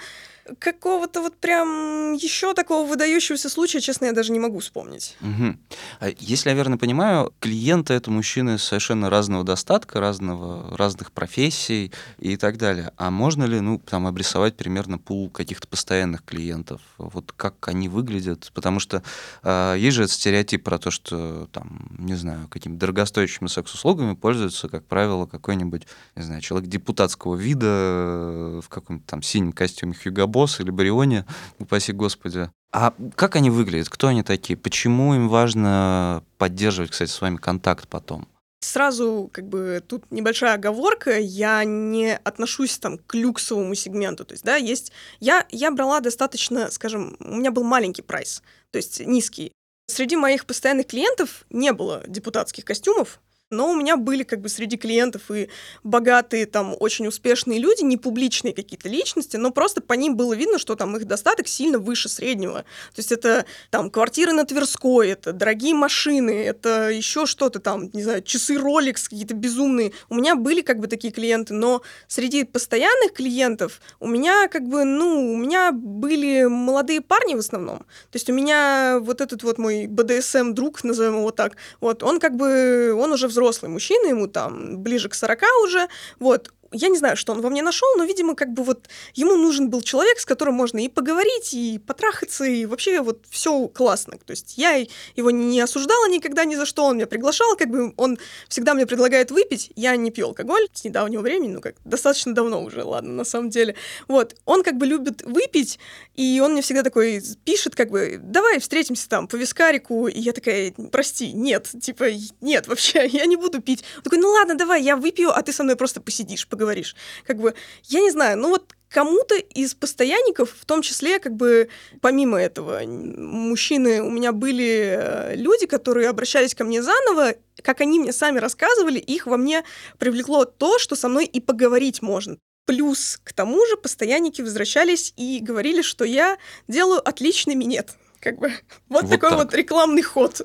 какого-то 0.57 1.21
вот 1.21 1.38
прям 1.38 2.13
еще 2.13 2.53
такого 2.53 2.88
выдающегося 2.88 3.49
случая, 3.49 3.81
честно, 3.81 4.05
я 4.05 4.13
даже 4.13 4.31
не 4.31 4.39
могу 4.39 4.59
вспомнить. 4.59 5.15
Угу. 5.21 6.07
Если 6.19 6.49
я 6.49 6.55
верно 6.55 6.77
понимаю, 6.77 7.33
клиенты 7.39 7.93
это 7.93 8.09
мужчины 8.12 8.57
совершенно 8.57 9.09
разного 9.09 9.43
достатка, 9.43 9.99
разного, 9.99 10.75
разных 10.75 11.12
профессий 11.12 11.91
и 12.17 12.38
так 12.38 12.57
далее. 12.57 12.91
А 12.97 13.12
можно 13.12 13.43
ли, 13.43 13.59
ну, 13.59 13.79
там, 13.79 14.07
обрисовать 14.07 14.55
примерно 14.55 14.97
пул 14.97 15.29
каких-то 15.29 15.67
постоянных 15.67 16.23
клиентов? 16.23 16.81
Вот 16.97 17.31
как 17.31 17.67
они 17.67 17.89
выглядят? 17.89 18.51
Потому 18.53 18.79
что 18.79 19.03
э, 19.43 19.75
есть 19.77 19.95
же 19.95 20.03
этот 20.03 20.15
стереотип 20.15 20.63
про 20.63 20.79
то, 20.79 20.91
что, 20.91 21.47
там, 21.51 21.89
не 21.97 22.15
знаю, 22.15 22.47
какими-то 22.47 22.79
дорогостоящими 22.79 23.47
секс-услугами 23.47 24.15
пользуется, 24.15 24.69
как 24.69 24.85
правило, 24.85 25.25
какой-нибудь, 25.25 25.83
не 26.15 26.23
знаю, 26.23 26.41
человек 26.41 26.69
депутатского 26.69 27.35
вида 27.35 28.38
в 28.62 28.69
каком-то 28.69 29.06
там 29.06 29.21
синем 29.21 29.52
костюме 29.52 29.93
Хьюго 29.93 30.28
Босс 30.28 30.60
или 30.60 30.69
Барионе, 30.69 31.25
упаси 31.60 31.91
господи. 31.91 32.49
А 32.71 32.93
как 33.15 33.36
они 33.36 33.49
выглядят? 33.49 33.89
Кто 33.89 34.08
они 34.08 34.23
такие? 34.23 34.58
Почему 34.58 35.15
им 35.15 35.28
важно 35.28 36.23
поддерживать, 36.38 36.91
кстати, 36.91 37.10
с 37.10 37.21
вами 37.21 37.38
контакт 37.38 37.88
потом? 37.88 38.28
Сразу, 38.62 39.30
как 39.32 39.47
бы, 39.47 39.82
тут 39.88 40.12
небольшая 40.12 40.56
оговорка, 40.56 41.17
я 41.17 41.63
не 41.63 42.17
отношусь 42.17 42.78
там 42.78 42.97
к 42.97 43.15
люксовому 43.15 43.73
сегменту, 43.73 44.25
то 44.25 44.34
есть, 44.34 44.43
да, 44.43 44.58
есть... 44.58 44.91
Я, 45.21 45.45
я 45.49 45.71
брала 45.71 46.02
достаточно, 46.02 46.69
скажем, 46.69 47.15
у 47.19 47.38
меня 47.38 47.52
был 47.52 47.63
маленький 47.63 48.02
прайс, 48.02 48.43
то 48.71 48.78
есть 48.78 48.99
низкий. 48.99 49.54
Среди 49.88 50.17
моих 50.17 50.45
постоянных 50.45 50.88
клиентов 50.88 51.45
не 51.49 51.71
было 51.71 52.04
депутатских 52.06 52.65
костюмов, 52.65 53.21
Но 53.51 53.71
у 53.71 53.75
меня 53.75 53.97
были 53.97 54.21
как 54.21 54.41
бы 54.41 54.49
среди 54.49 54.77
клиентов 54.77 55.31
и 55.31 55.49
богатые, 55.83 56.45
там, 56.45 56.75
очень 56.79 57.07
успешные 57.07 57.57
люди, 57.57 57.81
не 57.81 57.97
публичные 57.97 58.53
какие-то 58.53 58.88
личности, 58.88 59.38
но 59.38 59.49
просто 59.49 59.81
по 59.81 59.93
ним 59.93 60.15
было 60.15 60.35
видно, 60.35 60.59
что 60.59 60.75
там 60.75 60.95
их 60.95 61.05
достаток 61.05 61.47
сильно 61.47 61.79
выше 61.79 62.09
среднего. 62.09 62.59
То 62.93 62.97
есть 62.97 63.12
это 63.12 63.45
там 63.71 63.89
квартиры 63.89 64.33
на 64.33 64.45
Тверской, 64.45 65.09
это 65.09 65.33
дорогие 65.33 65.73
машины, 65.73 66.29
это 66.29 66.89
еще 66.89 67.25
что-то 67.25 67.59
там, 67.59 67.89
не 67.91 68.03
знаю, 68.03 68.21
часы 68.21 68.53
Rolex 68.53 69.09
какие-то 69.09 69.33
безумные. 69.33 69.93
У 70.09 70.15
меня 70.15 70.35
были 70.35 70.62
как 70.62 70.77
бы 70.79 70.85
такие 70.85 71.12
клиенты, 71.12 71.55
но 71.55 71.81
среди 72.07 72.43
постоянных 72.43 73.13
клиентов 73.13 73.81
у 73.99 74.07
меня 74.07 74.47
как 74.47 74.67
бы, 74.67 74.83
ну, 74.83 75.33
у 75.33 75.35
меня 75.35 75.71
были 75.71 76.43
молодые 76.43 77.01
парни 77.01 77.33
в 77.33 77.39
основном. 77.39 77.79
То 77.79 78.15
есть 78.15 78.29
у 78.29 78.33
меня 78.33 78.99
вот 79.01 79.21
этот 79.21 79.41
вот 79.41 79.57
мой 79.57 79.88
БДСМ-друг, 79.88 80.83
назовем 80.83 81.17
его 81.17 81.31
так, 81.31 81.57
вот, 81.81 82.03
он 82.03 82.19
как 82.19 82.35
бы, 82.35 82.93
он 82.93 83.12
уже 83.12 83.25
взрослый 83.25 83.38
мужчина, 83.69 84.08
ему 84.08 84.28
там 84.28 84.78
ближе 84.80 85.10
к 85.10 85.15
40 85.15 85.41
уже, 85.63 85.88
вот, 86.19 86.52
я 86.71 86.89
не 86.89 86.97
знаю, 86.97 87.17
что 87.17 87.34
он 87.34 87.41
во 87.41 87.49
мне 87.49 87.62
нашел, 87.62 87.88
но, 87.97 88.03
видимо, 88.03 88.36
как 88.36 88.53
бы 88.53 88.63
вот 88.63 88.88
ему 89.13 89.36
нужен 89.36 89.69
был 89.69 89.82
человек, 89.82 90.19
с 90.19 90.25
которым 90.25 90.55
можно 90.55 90.79
и 90.79 90.88
поговорить, 90.88 91.53
и 91.53 91.79
потрахаться, 91.79 92.45
и 92.45 92.65
вообще 92.65 93.01
вот 93.01 93.23
все 93.29 93.67
классно. 93.67 94.17
То 94.25 94.32
есть 94.32 94.58
я 94.58 94.86
его 95.15 95.32
не 95.32 95.60
осуждала 95.62 96.08
никогда 96.10 96.45
ни 96.45 96.55
за 96.55 96.65
что, 96.65 96.86
он 96.86 96.97
меня 96.97 97.08
приглашал, 97.08 97.55
как 97.55 97.69
бы 97.69 97.93
он 97.97 98.17
всегда 98.47 98.73
мне 98.73 98.86
предлагает 98.86 99.32
выпить, 99.32 99.71
я 99.75 99.95
не 99.95 100.12
пью 100.12 100.27
алкоголь 100.27 100.67
с 100.73 100.84
недавнего 100.84 101.21
времени, 101.21 101.53
ну 101.53 101.62
как, 101.62 101.75
достаточно 101.86 102.34
давно 102.34 102.63
уже, 102.63 102.84
ладно, 102.84 103.13
на 103.13 103.23
самом 103.23 103.49
деле. 103.49 103.75
Вот, 104.08 104.36
он 104.45 104.63
как 104.63 104.77
бы 104.77 104.86
любит 104.86 105.21
выпить, 105.23 105.79
и 106.15 106.41
он 106.43 106.53
мне 106.53 106.62
всегда 106.62 106.84
такой 106.84 107.21
пишет, 107.45 107.75
как 107.75 107.89
бы, 107.89 108.19
давай 108.21 108.60
встретимся 108.60 109.08
там 109.10 109.27
по 109.27 109.36
вискарику, 109.36 110.08
и 110.08 110.19
я 110.19 110.34
такая, 110.34 110.73
прости, 110.91 111.32
нет, 111.34 111.69
типа, 111.82 112.05
нет, 112.41 112.67
вообще, 112.67 113.08
я 113.12 113.25
не 113.25 113.36
буду 113.36 113.62
пить. 113.62 113.84
Он 113.97 114.03
такой, 114.03 114.19
ну 114.19 114.29
ладно, 114.29 114.55
давай, 114.55 114.84
я 114.84 114.95
выпью, 114.95 115.32
а 115.32 115.41
ты 115.41 115.53
со 115.53 115.63
мной 115.63 115.75
просто 115.75 116.01
посидишь, 116.01 116.47
говоришь. 116.60 116.95
Как 117.26 117.38
бы, 117.38 117.56
я 117.86 118.02
не 118.02 118.12
знаю, 118.12 118.38
ну 118.38 118.50
вот 118.50 118.76
кому-то 118.89 119.36
из 119.36 119.74
постоянников, 119.74 120.56
в 120.60 120.65
том 120.65 120.82
числе, 120.82 121.19
как 121.19 121.36
бы, 121.36 121.69
помимо 122.02 122.39
этого, 122.39 122.82
мужчины, 122.86 124.02
у 124.02 124.10
меня 124.10 124.32
были 124.32 124.98
э, 124.98 125.36
люди, 125.36 125.65
которые 125.67 126.10
обращались 126.10 126.56
ко 126.56 126.63
мне 126.63 126.82
заново, 126.84 127.36
как 127.63 127.82
они 127.82 128.00
мне 128.00 128.12
сами 128.12 128.39
рассказывали, 128.39 129.00
их 129.00 129.28
во 129.28 129.38
мне 129.38 129.63
привлекло 129.98 130.45
то, 130.45 130.80
что 130.80 130.95
со 130.95 131.08
мной 131.08 131.26
и 131.26 131.39
поговорить 131.39 132.02
можно. 132.02 132.38
Плюс 132.65 133.19
к 133.24 133.34
тому 133.34 133.65
же 133.65 133.78
постоянники 133.78 134.41
возвращались 134.41 135.13
и 135.17 135.39
говорили, 135.41 135.82
что 135.82 136.04
я 136.04 136.38
делаю 136.67 137.08
отличный 137.08 137.56
минет. 137.56 137.91
Как 138.19 138.38
бы 138.38 138.52
вот, 138.89 139.04
вот 139.04 139.10
такой 139.10 139.30
так. 139.30 139.39
вот 139.39 139.54
рекламный 139.54 140.02
ход. 140.02 140.41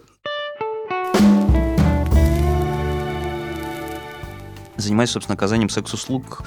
Занимаясь, 4.77 5.11
собственно, 5.11 5.35
оказанием 5.35 5.69
секс-услуг, 5.69 6.43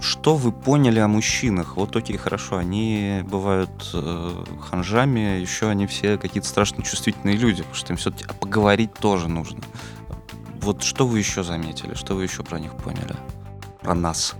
что 0.00 0.36
вы 0.36 0.52
поняли 0.52 0.98
о 0.98 1.08
мужчинах? 1.08 1.76
Вот 1.76 1.94
окей, 1.96 2.16
хорошо, 2.16 2.56
они 2.56 3.22
бывают 3.24 3.90
э, 3.92 4.44
ханжами, 4.68 5.40
еще 5.40 5.68
они 5.68 5.86
все 5.86 6.16
какие-то 6.18 6.48
страшно 6.48 6.82
чувствительные 6.82 7.36
люди, 7.36 7.62
потому 7.62 7.74
что 7.74 7.92
им 7.92 7.96
все-таки 7.96 8.24
поговорить 8.40 8.94
тоже 8.94 9.28
нужно. 9.28 9.60
Вот 10.60 10.82
что 10.82 11.06
вы 11.06 11.18
еще 11.18 11.42
заметили, 11.42 11.94
что 11.94 12.14
вы 12.14 12.24
еще 12.24 12.42
про 12.42 12.58
них 12.58 12.74
поняли? 12.76 13.16
Про 13.80 13.94
нас. 13.94 14.36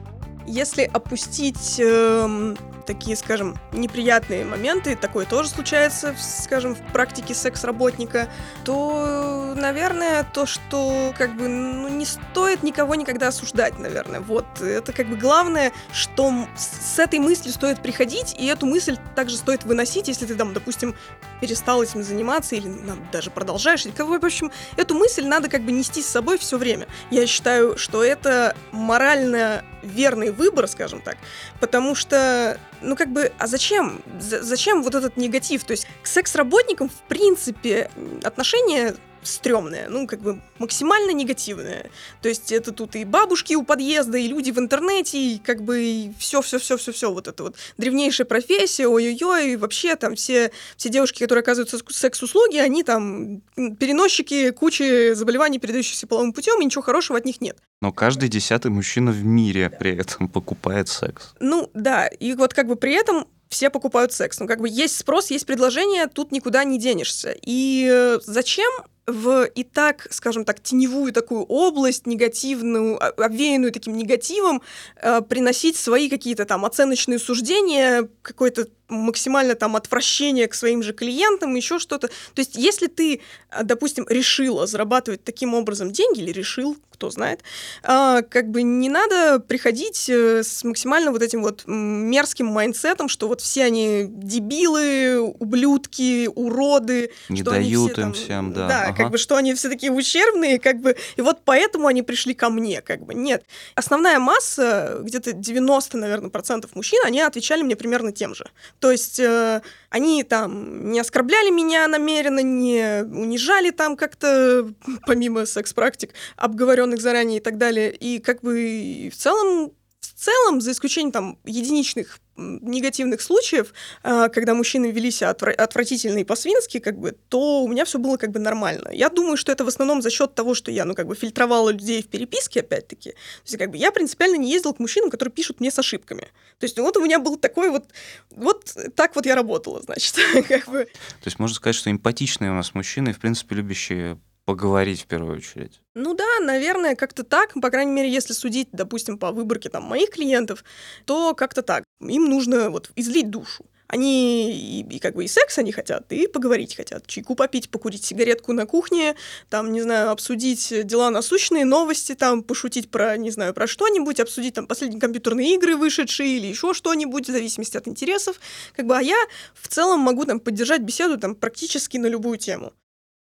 Если 0.46 0.82
опустить 0.82 1.76
э, 1.78 2.54
такие, 2.86 3.16
скажем, 3.16 3.56
неприятные 3.72 4.44
моменты, 4.44 4.96
такое 4.96 5.24
тоже 5.24 5.48
случается, 5.48 6.14
скажем, 6.18 6.74
в 6.74 6.92
практике 6.92 7.34
секс-работника, 7.34 8.28
то, 8.64 9.54
наверное, 9.56 10.24
то, 10.24 10.46
что 10.46 11.14
как 11.16 11.36
бы 11.36 11.46
ну, 11.46 11.88
не 11.88 12.04
стоит 12.04 12.62
никого 12.62 12.94
никогда 12.96 13.28
осуждать, 13.28 13.78
наверное. 13.78 14.20
Вот, 14.20 14.44
это 14.60 14.92
как 14.92 15.08
бы 15.08 15.16
главное, 15.16 15.72
что 15.92 16.32
с 16.56 16.98
этой 16.98 17.18
мыслью 17.18 17.52
стоит 17.52 17.80
приходить, 17.80 18.34
и 18.38 18.46
эту 18.46 18.66
мысль 18.66 18.96
также 19.14 19.36
стоит 19.36 19.64
выносить, 19.64 20.08
если 20.08 20.26
ты 20.26 20.34
там, 20.34 20.52
допустим, 20.52 20.96
перестал 21.40 21.82
этим 21.82 22.02
заниматься 22.02 22.56
или 22.56 22.66
ну, 22.66 22.94
даже 23.12 23.30
продолжаешь. 23.30 23.84
В 23.84 24.24
общем, 24.24 24.50
эту 24.76 24.94
мысль 24.94 25.24
надо 25.24 25.48
как 25.48 25.62
бы 25.62 25.72
нести 25.72 26.02
с 26.02 26.06
собой 26.06 26.38
все 26.38 26.58
время. 26.58 26.88
Я 27.10 27.26
считаю, 27.26 27.78
что 27.78 28.02
это 28.02 28.56
морально 28.72 29.64
верный 29.82 30.30
выбор, 30.30 30.68
скажем 30.68 31.00
так, 31.00 31.16
потому 31.60 31.94
что, 31.94 32.58
ну 32.82 32.96
как 32.96 33.08
бы, 33.10 33.32
а 33.38 33.46
зачем? 33.46 34.00
З- 34.18 34.42
зачем 34.42 34.82
вот 34.82 34.94
этот 34.94 35.16
негатив? 35.16 35.64
То 35.64 35.72
есть 35.72 35.86
к 36.02 36.06
секс-работникам, 36.06 36.88
в 36.88 37.08
принципе, 37.08 37.90
отношение 38.22 38.94
стрёмное, 39.22 39.88
ну, 39.88 40.06
как 40.06 40.20
бы 40.20 40.40
максимально 40.58 41.12
негативное. 41.12 41.90
То 42.22 42.28
есть 42.28 42.52
это 42.52 42.72
тут 42.72 42.96
и 42.96 43.04
бабушки 43.04 43.54
у 43.54 43.62
подъезда, 43.62 44.18
и 44.18 44.28
люди 44.28 44.50
в 44.50 44.58
интернете, 44.58 45.18
и 45.18 45.38
как 45.38 45.62
бы 45.62 46.12
все-все-все-все-все, 46.18 47.12
вот 47.12 47.28
это 47.28 47.42
вот 47.42 47.56
древнейшая 47.78 48.26
профессия, 48.26 48.86
ой-ой-ой, 48.86 49.52
и 49.52 49.56
вообще 49.56 49.96
там 49.96 50.14
все, 50.14 50.50
все 50.76 50.88
девушки, 50.88 51.20
которые 51.20 51.42
оказываются 51.42 51.78
секс-услуги, 51.88 52.56
они 52.56 52.82
там 52.82 53.40
переносчики 53.54 54.50
кучи 54.50 55.14
заболеваний, 55.14 55.58
передающихся 55.58 56.06
половым 56.06 56.32
путем, 56.32 56.60
и 56.60 56.64
ничего 56.64 56.82
хорошего 56.82 57.18
от 57.18 57.24
них 57.24 57.40
нет. 57.40 57.58
Но 57.80 57.92
каждый 57.92 58.28
десятый 58.28 58.70
мужчина 58.70 59.10
в 59.10 59.24
мире 59.24 59.70
при 59.70 59.96
этом 59.96 60.28
покупает 60.28 60.88
секс. 60.88 61.34
Ну, 61.40 61.70
да, 61.74 62.06
и 62.06 62.34
вот 62.34 62.54
как 62.54 62.66
бы 62.66 62.76
при 62.76 62.92
этом 62.92 63.26
все 63.50 63.68
покупают 63.68 64.12
секс. 64.12 64.38
Ну, 64.38 64.46
как 64.46 64.60
бы 64.60 64.68
есть 64.68 64.96
спрос, 64.96 65.30
есть 65.30 65.44
предложение, 65.44 66.06
тут 66.06 66.32
никуда 66.32 66.64
не 66.64 66.78
денешься. 66.78 67.34
И 67.42 67.88
э, 67.90 68.18
зачем 68.24 68.70
в 69.06 69.44
и 69.44 69.64
так, 69.64 70.06
скажем 70.10 70.44
так, 70.44 70.60
теневую 70.60 71.12
такую 71.12 71.42
область, 71.42 72.06
негативную, 72.06 72.98
обвеянную 73.02 73.72
таким 73.72 73.96
негативом, 73.96 74.62
э, 74.96 75.20
приносить 75.22 75.76
свои 75.76 76.08
какие-то 76.08 76.44
там 76.44 76.64
оценочные 76.64 77.18
суждения, 77.18 78.08
какой-то 78.22 78.66
максимально 78.90 79.54
там 79.54 79.76
отвращение 79.76 80.48
к 80.48 80.54
своим 80.54 80.82
же 80.82 80.92
клиентам, 80.92 81.54
еще 81.54 81.78
что-то. 81.78 82.08
То 82.08 82.40
есть, 82.40 82.56
если 82.56 82.86
ты, 82.88 83.20
э, 83.50 83.62
допустим, 83.62 84.06
решила 84.08 84.66
зарабатывать 84.66 85.24
таким 85.24 85.54
образом 85.54 85.90
деньги, 85.90 86.20
или 86.20 86.32
решил, 86.32 86.76
кто 86.90 87.10
знает, 87.10 87.40
а, 87.82 88.20
как 88.20 88.50
бы 88.50 88.62
не 88.62 88.90
надо 88.90 89.40
приходить 89.40 90.08
э, 90.10 90.42
с 90.42 90.64
максимально 90.64 91.12
вот 91.12 91.22
этим 91.22 91.42
вот 91.42 91.62
мерзким 91.66 92.46
mindset 92.46 92.90
ом, 92.90 93.08
что 93.08 93.26
вот 93.26 93.40
все 93.40 93.64
они 93.64 94.04
дебилы, 94.06 95.18
ублюдки, 95.20 96.26
уроды. 96.26 97.10
Не 97.30 97.40
что 97.40 97.52
дают 97.52 97.92
все, 97.92 98.02
им 98.02 98.06
там, 98.06 98.12
всем, 98.12 98.52
да. 98.52 98.68
Да, 98.68 98.89
ага. 98.90 99.04
как 99.04 99.12
бы, 99.12 99.18
что 99.18 99.36
они 99.36 99.54
все 99.54 99.70
такие 99.70 99.90
ущербные, 99.90 100.58
как 100.58 100.80
бы, 100.80 100.96
и 101.16 101.22
вот 101.22 101.40
поэтому 101.44 101.86
они 101.86 102.02
пришли 102.02 102.34
ко 102.34 102.50
мне, 102.50 102.82
как 102.82 103.04
бы, 103.06 103.14
нет. 103.14 103.44
Основная 103.74 104.18
масса, 104.18 104.98
где-то 105.00 105.32
90, 105.32 105.96
наверное, 105.96 106.30
процентов 106.30 106.76
мужчин, 106.76 107.00
они 107.06 107.20
отвечали 107.22 107.62
мне 107.62 107.76
примерно 107.76 108.12
тем 108.12 108.34
же. 108.34 108.44
То 108.78 108.90
есть 108.90 109.18
э, 109.20 109.62
они 109.88 110.22
там 110.22 110.90
не 110.90 111.00
оскорбляли 111.00 111.50
меня 111.50 111.88
намеренно, 111.88 112.40
не 112.40 113.04
унижали 113.04 113.70
там 113.70 113.96
как-то, 113.96 114.70
помимо 115.06 115.46
секс-практик, 115.46 116.12
обговорен 116.36 116.90
запланированных 116.90 117.00
заранее 117.00 117.38
и 117.38 117.40
так 117.40 117.58
далее. 117.58 117.94
И 117.94 118.18
как 118.18 118.42
бы 118.42 119.10
в 119.12 119.16
целом 119.16 119.72
в 120.00 120.22
целом, 120.22 120.60
за 120.60 120.72
исключением 120.72 121.12
там 121.12 121.38
единичных 121.44 122.20
негативных 122.40 123.20
случаев, 123.20 123.72
а, 124.02 124.28
когда 124.28 124.54
мужчины 124.54 124.90
вели 124.90 125.10
себя 125.10 125.30
отвра- 125.30 125.52
отвратительно 125.52 126.18
и 126.18 126.24
по-свински, 126.24 126.78
как 126.78 126.98
бы, 126.98 127.16
то 127.28 127.62
у 127.62 127.68
меня 127.68 127.84
все 127.84 127.98
было 127.98 128.16
как 128.16 128.30
бы 128.30 128.40
нормально. 128.40 128.90
Я 128.92 129.08
думаю, 129.08 129.36
что 129.36 129.52
это 129.52 129.64
в 129.64 129.68
основном 129.68 130.02
за 130.02 130.10
счет 130.10 130.34
того, 130.34 130.54
что 130.54 130.70
я, 130.70 130.84
ну, 130.84 130.94
как 130.94 131.06
бы 131.06 131.14
фильтровала 131.14 131.70
людей 131.70 132.02
в 132.02 132.08
переписке, 132.08 132.60
опять-таки. 132.60 133.10
То 133.10 133.16
есть, 133.44 133.58
как 133.58 133.70
бы, 133.70 133.76
я 133.76 133.92
принципиально 133.92 134.36
не 134.36 134.50
ездила 134.50 134.72
к 134.72 134.78
мужчинам, 134.78 135.10
которые 135.10 135.32
пишут 135.32 135.60
мне 135.60 135.70
с 135.70 135.78
ошибками. 135.78 136.22
То 136.58 136.64
есть, 136.64 136.78
вот 136.78 136.96
у 136.96 137.04
меня 137.04 137.18
был 137.18 137.36
такой 137.36 137.70
вот, 137.70 137.86
вот 138.30 138.74
так 138.94 139.14
вот 139.16 139.26
я 139.26 139.34
работала, 139.34 139.80
значит, 139.82 140.16
как 140.48 140.68
бы. 140.68 140.84
То 140.84 141.26
есть, 141.26 141.38
можно 141.38 141.54
сказать, 141.54 141.76
что 141.76 141.90
эмпатичные 141.90 142.50
у 142.50 142.54
нас 142.54 142.74
мужчины, 142.74 143.12
в 143.12 143.18
принципе, 143.18 143.56
любящие 143.56 144.18
поговорить 144.50 145.02
в 145.02 145.06
первую 145.06 145.36
очередь. 145.36 145.80
Ну 145.94 146.14
да, 146.14 146.40
наверное, 146.40 146.96
как-то 146.96 147.22
так. 147.22 147.54
По 147.62 147.70
крайней 147.70 147.92
мере, 147.92 148.10
если 148.10 148.32
судить, 148.32 148.68
допустим, 148.72 149.16
по 149.16 149.30
выборке 149.30 149.68
там 149.68 149.84
моих 149.84 150.10
клиентов, 150.10 150.64
то 151.04 151.34
как-то 151.34 151.62
так. 151.62 151.84
Им 152.00 152.28
нужно 152.28 152.70
вот 152.70 152.90
излить 152.96 153.30
душу. 153.30 153.64
Они 153.86 154.52
и, 154.52 154.96
и 154.96 154.98
как 154.98 155.14
бы 155.14 155.24
и 155.24 155.28
секс 155.28 155.58
они 155.58 155.70
хотят, 155.70 156.12
и 156.12 156.26
поговорить 156.26 156.74
хотят. 156.76 157.06
Чайку 157.06 157.36
попить, 157.36 157.70
покурить 157.70 158.04
сигаретку 158.04 158.52
на 158.52 158.66
кухне, 158.66 159.14
там, 159.48 159.72
не 159.72 159.82
знаю, 159.82 160.10
обсудить 160.10 160.84
дела 160.84 161.10
насущные, 161.10 161.64
новости, 161.64 162.16
там, 162.16 162.42
пошутить 162.42 162.90
про, 162.90 163.16
не 163.16 163.30
знаю, 163.30 163.54
про 163.54 163.68
что-нибудь, 163.68 164.18
обсудить 164.18 164.54
там 164.54 164.66
последние 164.66 165.00
компьютерные 165.00 165.54
игры 165.54 165.76
вышедшие 165.76 166.38
или 166.38 166.46
еще 166.48 166.74
что-нибудь, 166.74 167.28
в 167.28 167.32
зависимости 167.32 167.76
от 167.76 167.86
интересов. 167.86 168.40
Как 168.74 168.86
бы, 168.86 168.96
а 168.96 169.02
я 169.02 169.18
в 169.54 169.68
целом 169.68 170.00
могу 170.00 170.24
там 170.24 170.40
поддержать 170.40 170.82
беседу 170.82 171.18
там 171.18 171.36
практически 171.36 171.98
на 171.98 172.06
любую 172.06 172.38
тему. 172.38 172.72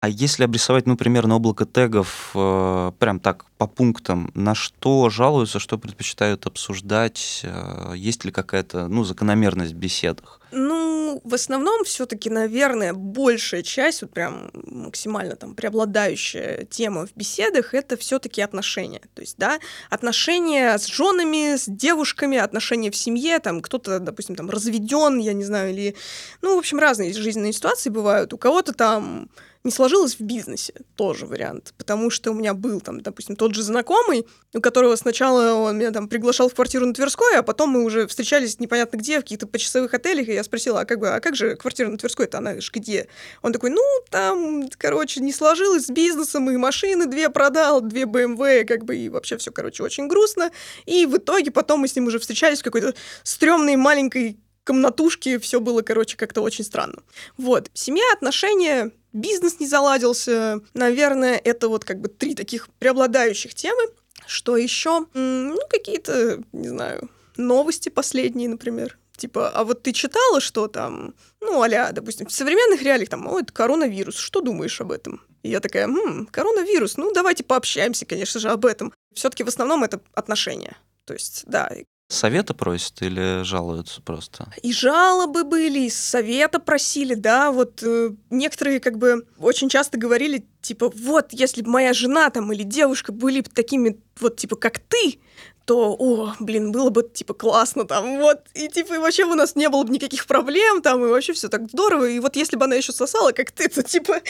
А 0.03 0.09
если 0.09 0.43
обрисовать, 0.43 0.85
ну, 0.87 0.97
примерно 0.97 1.37
облако 1.37 1.65
тегов, 1.65 2.33
э, 2.35 2.93
прям 2.99 3.21
так 3.21 3.45
по 3.57 3.69
пунктам, 3.69 4.33
на 4.35 4.57
что 4.57 5.09
жалуются, 5.11 5.61
что 5.61 5.79
предпочитают 5.79 6.45
обсуждать, 6.45 7.43
э, 7.45 7.93
есть 7.95 8.25
ли 8.25 8.33
какая-то, 8.33 8.89
ну, 8.89 9.05
закономерность 9.05 9.75
в 9.75 9.77
беседах? 9.77 10.41
Ну, 10.55 11.23
в 11.25 11.33
основном 11.33 11.83
все-таки, 11.85 12.29
наверное, 12.29 12.93
большая 12.93 13.63
часть, 13.63 14.03
вот 14.03 14.13
прям 14.13 14.51
максимально 14.53 15.35
там 15.35 15.55
преобладающая 15.55 16.67
тема 16.67 17.07
в 17.07 17.17
беседах, 17.17 17.73
это 17.73 17.97
все-таки 17.97 18.43
отношения. 18.43 19.01
То 19.15 19.23
есть, 19.23 19.39
да, 19.39 19.61
отношения 19.89 20.77
с 20.77 20.87
женами, 20.87 21.57
с 21.57 21.65
девушками, 21.67 22.37
отношения 22.37 22.91
в 22.91 22.97
семье, 22.97 23.39
там 23.39 23.63
кто-то, 23.63 23.99
допустим, 23.99 24.37
там 24.37 24.51
разведен, 24.51 25.19
я 25.19 25.33
не 25.33 25.45
знаю, 25.45 25.71
или, 25.71 25.97
ну, 26.43 26.55
в 26.55 26.59
общем, 26.59 26.79
разные 26.79 27.15
жизненные 27.15 27.55
ситуации 27.55 27.89
бывают. 27.89 28.35
У 28.35 28.39
кого-то 28.39 28.75
там 28.75 29.31
не 29.65 29.71
сложилось 29.71 30.17
в 30.17 30.21
бизнесе, 30.21 30.75
тоже 30.97 31.27
вариант. 31.27 31.75
Потому 31.79 32.11
что 32.11 32.31
у 32.31 32.35
меня 32.35 32.55
был 32.55 32.81
там, 32.81 33.01
допустим, 33.01 33.37
тот 33.37 33.55
же 33.55 33.63
знакомый, 33.63 34.27
у 34.55 34.61
которого 34.61 34.97
сначала 34.97 35.55
он 35.55 35.79
меня 35.79 35.93
там 35.93 36.09
приглашал 36.09 36.49
в 36.49 36.55
квартиру 36.55 36.87
на 36.87 36.95
Тверской, 36.95 37.37
а 37.37 37.43
потом 37.43 37.71
мы 37.71 37.85
уже 37.85 38.07
встречались 38.07 38.59
непонятно 38.59 38.97
где, 38.97 39.19
в 39.19 39.23
каких-то 39.23 39.47
почасовых 39.47 39.95
отелях, 39.95 40.29
и 40.29 40.35
я 40.35 40.42
спросила, 40.43 40.81
а 40.81 40.85
как 40.85 40.99
бы, 40.99 41.09
а 41.09 41.21
как 41.21 41.37
же 41.37 41.57
квартира 41.57 41.89
на 41.89 41.99
Тверской-то, 41.99 42.39
она 42.39 42.61
же 42.61 42.71
где? 42.73 43.09
Он 43.43 43.53
такой, 43.53 43.71
ну, 43.71 43.83
там, 44.11 44.69
короче, 44.79 45.21
не 45.21 45.33
сложилось 45.33 45.87
с 45.87 45.91
бизнесом, 45.91 46.51
и 46.51 46.57
машины 46.57 47.07
две 47.07 47.29
продал, 47.31 47.81
две 47.81 48.03
BMW, 48.03 48.65
как 48.65 48.85
бы, 48.85 48.97
и 48.97 49.09
вообще 49.09 49.37
все, 49.37 49.51
короче, 49.51 49.83
очень 49.83 50.09
грустно. 50.09 50.51
И 50.87 51.07
в 51.07 51.17
итоге 51.17 51.51
потом 51.51 51.81
мы 51.81 51.89
с 51.89 51.97
ним 51.97 52.07
уже 52.07 52.19
встречались 52.19 52.61
в 52.61 52.65
какой-то 52.65 52.95
стрёмной 53.23 53.77
маленькой 53.77 54.39
комнатушке, 54.65 55.39
все 55.39 55.61
было, 55.61 55.83
короче, 55.83 56.17
как-то 56.17 56.41
очень 56.41 56.65
странно. 56.65 57.03
Вот, 57.37 57.71
семья, 57.75 58.05
отношения, 58.15 58.93
бизнес 59.13 59.61
не 59.61 59.67
заладился. 59.67 60.61
Наверное, 60.75 61.41
это 61.43 61.69
вот 61.69 61.85
как 61.85 62.01
бы 62.01 62.09
три 62.09 62.35
таких 62.35 62.69
преобладающих 62.79 63.55
темы. 63.55 63.83
Что 64.27 64.57
еще? 64.57 65.07
Ну, 65.15 65.59
какие-то, 65.69 66.43
не 66.53 66.69
знаю, 66.69 67.11
новости 67.37 67.89
последние, 67.89 68.49
например. 68.49 68.99
Типа, 69.23 69.51
а 69.51 69.63
вот 69.63 69.85
ты 69.85 69.93
читала, 69.93 70.41
что 70.41 70.67
там, 70.67 71.15
ну, 71.41 71.63
а 71.63 71.93
допустим, 71.93 72.27
в 72.27 72.33
современных 72.33 72.83
реалиях 72.83 73.09
там, 73.09 73.29
о, 73.29 73.39
это 73.39 73.53
коронавирус, 73.53 74.17
что 74.17 74.41
думаешь 74.41 74.81
об 74.81 74.91
этом? 74.91 75.21
И 75.45 75.49
я 75.49 75.61
такая, 75.61 75.85
м 75.85 76.27
коронавирус, 76.27 76.97
ну, 76.97 77.13
давайте 77.13 77.45
пообщаемся, 77.45 78.05
конечно 78.05 78.41
же, 78.41 78.51
об 78.51 78.67
этом. 78.67 78.93
Все-таки 79.15 79.45
в 79.45 79.47
основном 79.47 79.85
это 79.85 80.01
отношения. 80.13 80.77
То 81.05 81.15
есть, 81.15 81.45
да, 81.47 81.71
Совета 82.09 82.53
просят 82.53 83.01
или 83.01 83.43
жалуются 83.43 84.03
просто? 84.03 84.53
И 84.63 84.73
жалобы 84.73 85.45
были, 85.45 85.87
и 85.87 85.91
совета 85.91 86.59
просили, 86.59 87.15
да, 87.15 87.53
вот 87.53 87.83
э, 87.83 88.11
некоторые 88.29 88.81
как 88.81 88.99
бы 88.99 89.27
очень 89.39 89.71
часто 89.71 89.99
говорили, 89.99 90.45
типа, 90.61 90.91
вот, 90.95 91.33
если 91.33 91.63
бы 91.63 91.71
моя 91.71 91.95
жена 91.95 92.29
там 92.29 92.53
или 92.53 92.65
девушка 92.65 93.13
были 93.13 93.41
бы 93.41 93.49
такими 93.49 93.99
вот, 94.21 94.37
типа, 94.37 94.57
как 94.57 94.81
ты, 94.81 95.21
то, 95.65 95.97
о, 95.99 96.35
блин, 96.41 96.73
было 96.73 96.91
бы, 96.91 97.03
типа, 97.03 97.35
классно 97.35 97.85
там, 97.85 98.19
вот, 98.19 98.41
и, 98.55 98.69
типа, 98.69 98.95
и 98.95 98.99
вообще 98.99 99.25
у 99.25 99.35
нас 99.35 99.57
не 99.57 99.69
было 99.69 99.85
бы 99.85 99.93
никаких 99.93 100.27
проблем 100.27 100.83
там, 100.83 101.05
и 101.05 101.09
вообще 101.09 101.33
все 101.33 101.49
так 101.49 101.69
здорово, 101.69 102.09
и 102.09 102.19
вот 102.19 102.37
если 102.37 102.57
бы 102.57 102.65
она 102.65 102.75
еще 102.75 102.93
сосала, 102.93 103.33
как 103.33 103.51
ты, 103.51 103.69
то, 103.69 103.83
типа, 103.83 104.21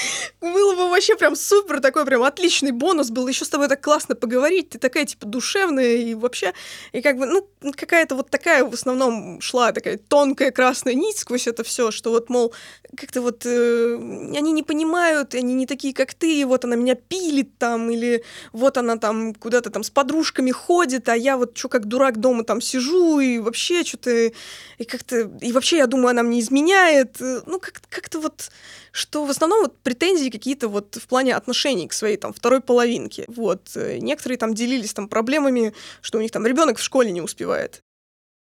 было 0.41 0.75
бы 0.75 0.91
вообще 0.91 1.17
прям 1.17 1.37
супер, 1.37 1.81
такой 1.81 2.05
прям 2.05 2.23
отличный 2.23 2.73
бонус 2.73 3.11
был, 3.11 3.27
еще 3.29 3.45
с 3.45 3.49
тобой 3.49 3.69
так 3.69 3.81
классно 3.81 4.15
поговорить, 4.15 4.71
ты 4.71 4.79
такая, 4.79 5.05
типа, 5.05 5.27
душевная, 5.27 5.97
и 5.97 6.15
вообще, 6.15 6.53
и 6.93 7.01
как 7.01 7.17
бы, 7.17 7.27
ну, 7.27 7.49
какая-то 7.73 8.15
вот 8.15 8.31
такая 8.31 8.65
в 8.65 8.75
основном 8.75 9.41
шла 9.41 9.73
такая 9.73 9.99
тонкая 9.99 10.51
красная 10.51 10.95
нить 10.95 11.19
сквозь 11.19 11.47
это 11.47 11.65
все, 11.65 11.91
что 11.91 12.11
вот, 12.11 12.29
мол, 12.29 12.53
как-то 12.97 13.23
вот 13.23 13.47
э, 13.47 13.95
они 14.37 14.53
не 14.53 14.63
понимают, 14.63 15.35
они 15.35 15.55
не 15.55 15.67
такие, 15.67 15.95
как 15.95 16.15
ты, 16.15 16.41
и 16.41 16.45
вот 16.45 16.65
она 16.65 16.77
меня 16.77 16.95
пилит 16.95 17.57
там, 17.59 17.91
или 17.91 18.23
вот 18.53 18.77
она 18.77 18.97
там 18.97 19.35
куда-то 19.35 19.71
там 19.71 19.83
с 19.83 19.91
подружками 19.91 20.51
ходит, 20.51 21.09
а 21.09 21.17
я 21.17 21.37
вот 21.37 21.57
что 21.57 21.69
как 21.69 21.87
дурак 21.87 22.19
дома 22.19 22.45
там 22.45 22.61
сижу, 22.61 23.21
и 23.21 23.39
вообще 23.39 23.83
что-то, 23.83 24.11
и 24.11 24.85
как-то, 24.87 25.31
и 25.41 25.53
вообще 25.53 25.79
я 25.79 25.87
думаю, 25.87 26.09
она 26.09 26.23
мне 26.23 26.41
изменяет, 26.41 27.17
ну 27.21 27.59
как- 27.61 27.81
как-то 27.89 28.21
вот, 28.21 28.51
что 28.93 29.25
в 29.25 29.31
основном 29.31 29.63
вот 29.63 29.79
претензии 29.79 30.29
какие-то 30.29 30.69
вот 30.69 30.97
в 30.97 31.07
плане 31.07 31.35
отношений 31.35 31.89
к 31.89 31.95
своей 31.95 32.17
там 32.19 32.33
второй 32.33 32.61
половинке, 32.61 33.25
вот. 33.29 33.71
Некоторые 33.75 34.39
там 34.39 34.55
делились 34.55 34.93
там 34.93 35.09
проблемами, 35.09 35.73
что 36.03 36.19
у 36.19 36.21
них 36.21 36.31
там 36.31 36.47
ребенок 36.47 36.79
в 36.79 36.83
школе 36.83 37.11
не 37.11 37.23
успевает. 37.23 37.83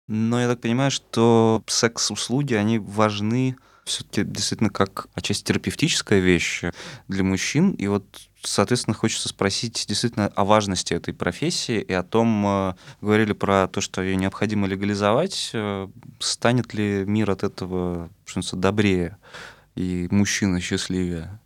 Но 0.07 0.41
я 0.41 0.49
так 0.49 0.61
понимаю, 0.63 0.91
что 0.91 1.63
секс-услуги, 1.67 2.55
они 2.55 2.79
важны 2.79 3.57
все-таки 3.89 4.25
действительно 4.25 4.71
как 4.71 5.09
отчасти 5.15 5.45
терапевтическая 5.45 6.21
вещь 6.21 6.63
для 7.09 7.25
мужчин. 7.25 7.73
И 7.73 7.87
вот, 7.89 8.05
соответственно, 8.43 8.95
хочется 8.95 9.29
спросить 9.29 9.85
действительно 9.89 10.29
о 10.29 10.45
важности 10.45 10.95
этой 10.95 11.15
профессии 11.15 11.81
и 11.81 11.93
о 11.93 12.03
том, 12.03 12.47
э, 12.47 12.75
говорили 13.01 13.33
про 13.33 13.67
то, 13.69 13.81
что 13.81 14.03
ее 14.03 14.17
необходимо 14.17 14.67
легализовать. 14.67 15.51
Э, 15.55 15.89
станет 16.19 16.75
ли 16.75 17.05
мир 17.07 17.31
от 17.31 17.43
этого 17.43 18.11
что 18.25 18.57
добрее 18.57 19.17
и 19.75 20.07
мужчина 20.11 20.61
счастливее? 20.61 21.41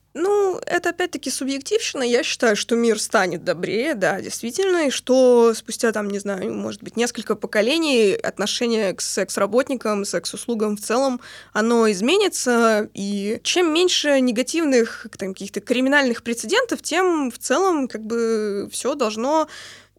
Это 0.67 0.91
опять-таки 0.91 1.31
субъективщина. 1.31 2.03
Я 2.03 2.23
считаю, 2.23 2.57
что 2.57 2.77
мир 2.77 3.01
станет 3.01 3.45
добрее, 3.45 3.95
да, 3.95 4.21
действительно, 4.21 4.87
и 4.87 4.91
что 4.91 5.55
спустя 5.55 5.93
там, 5.93 6.09
не 6.09 6.19
знаю, 6.19 6.55
может 6.55 6.83
быть, 6.83 6.97
несколько 6.97 7.35
поколений 7.35 8.15
отношение 8.15 8.93
к 8.93 9.01
секс-работникам, 9.01 10.05
секс-услугам 10.05 10.77
в 10.77 10.81
целом, 10.81 11.21
оно 11.53 11.91
изменится, 11.91 12.89
и 12.95 13.41
чем 13.43 13.73
меньше 13.73 14.21
негативных 14.21 15.07
там, 15.19 15.33
каких-то 15.33 15.61
криминальных 15.61 16.23
прецедентов, 16.23 16.83
тем 16.83 17.31
в 17.31 17.39
целом 17.39 17.89
как 17.89 18.03
бы 18.03 18.69
все 18.71 18.95
должно 18.95 19.49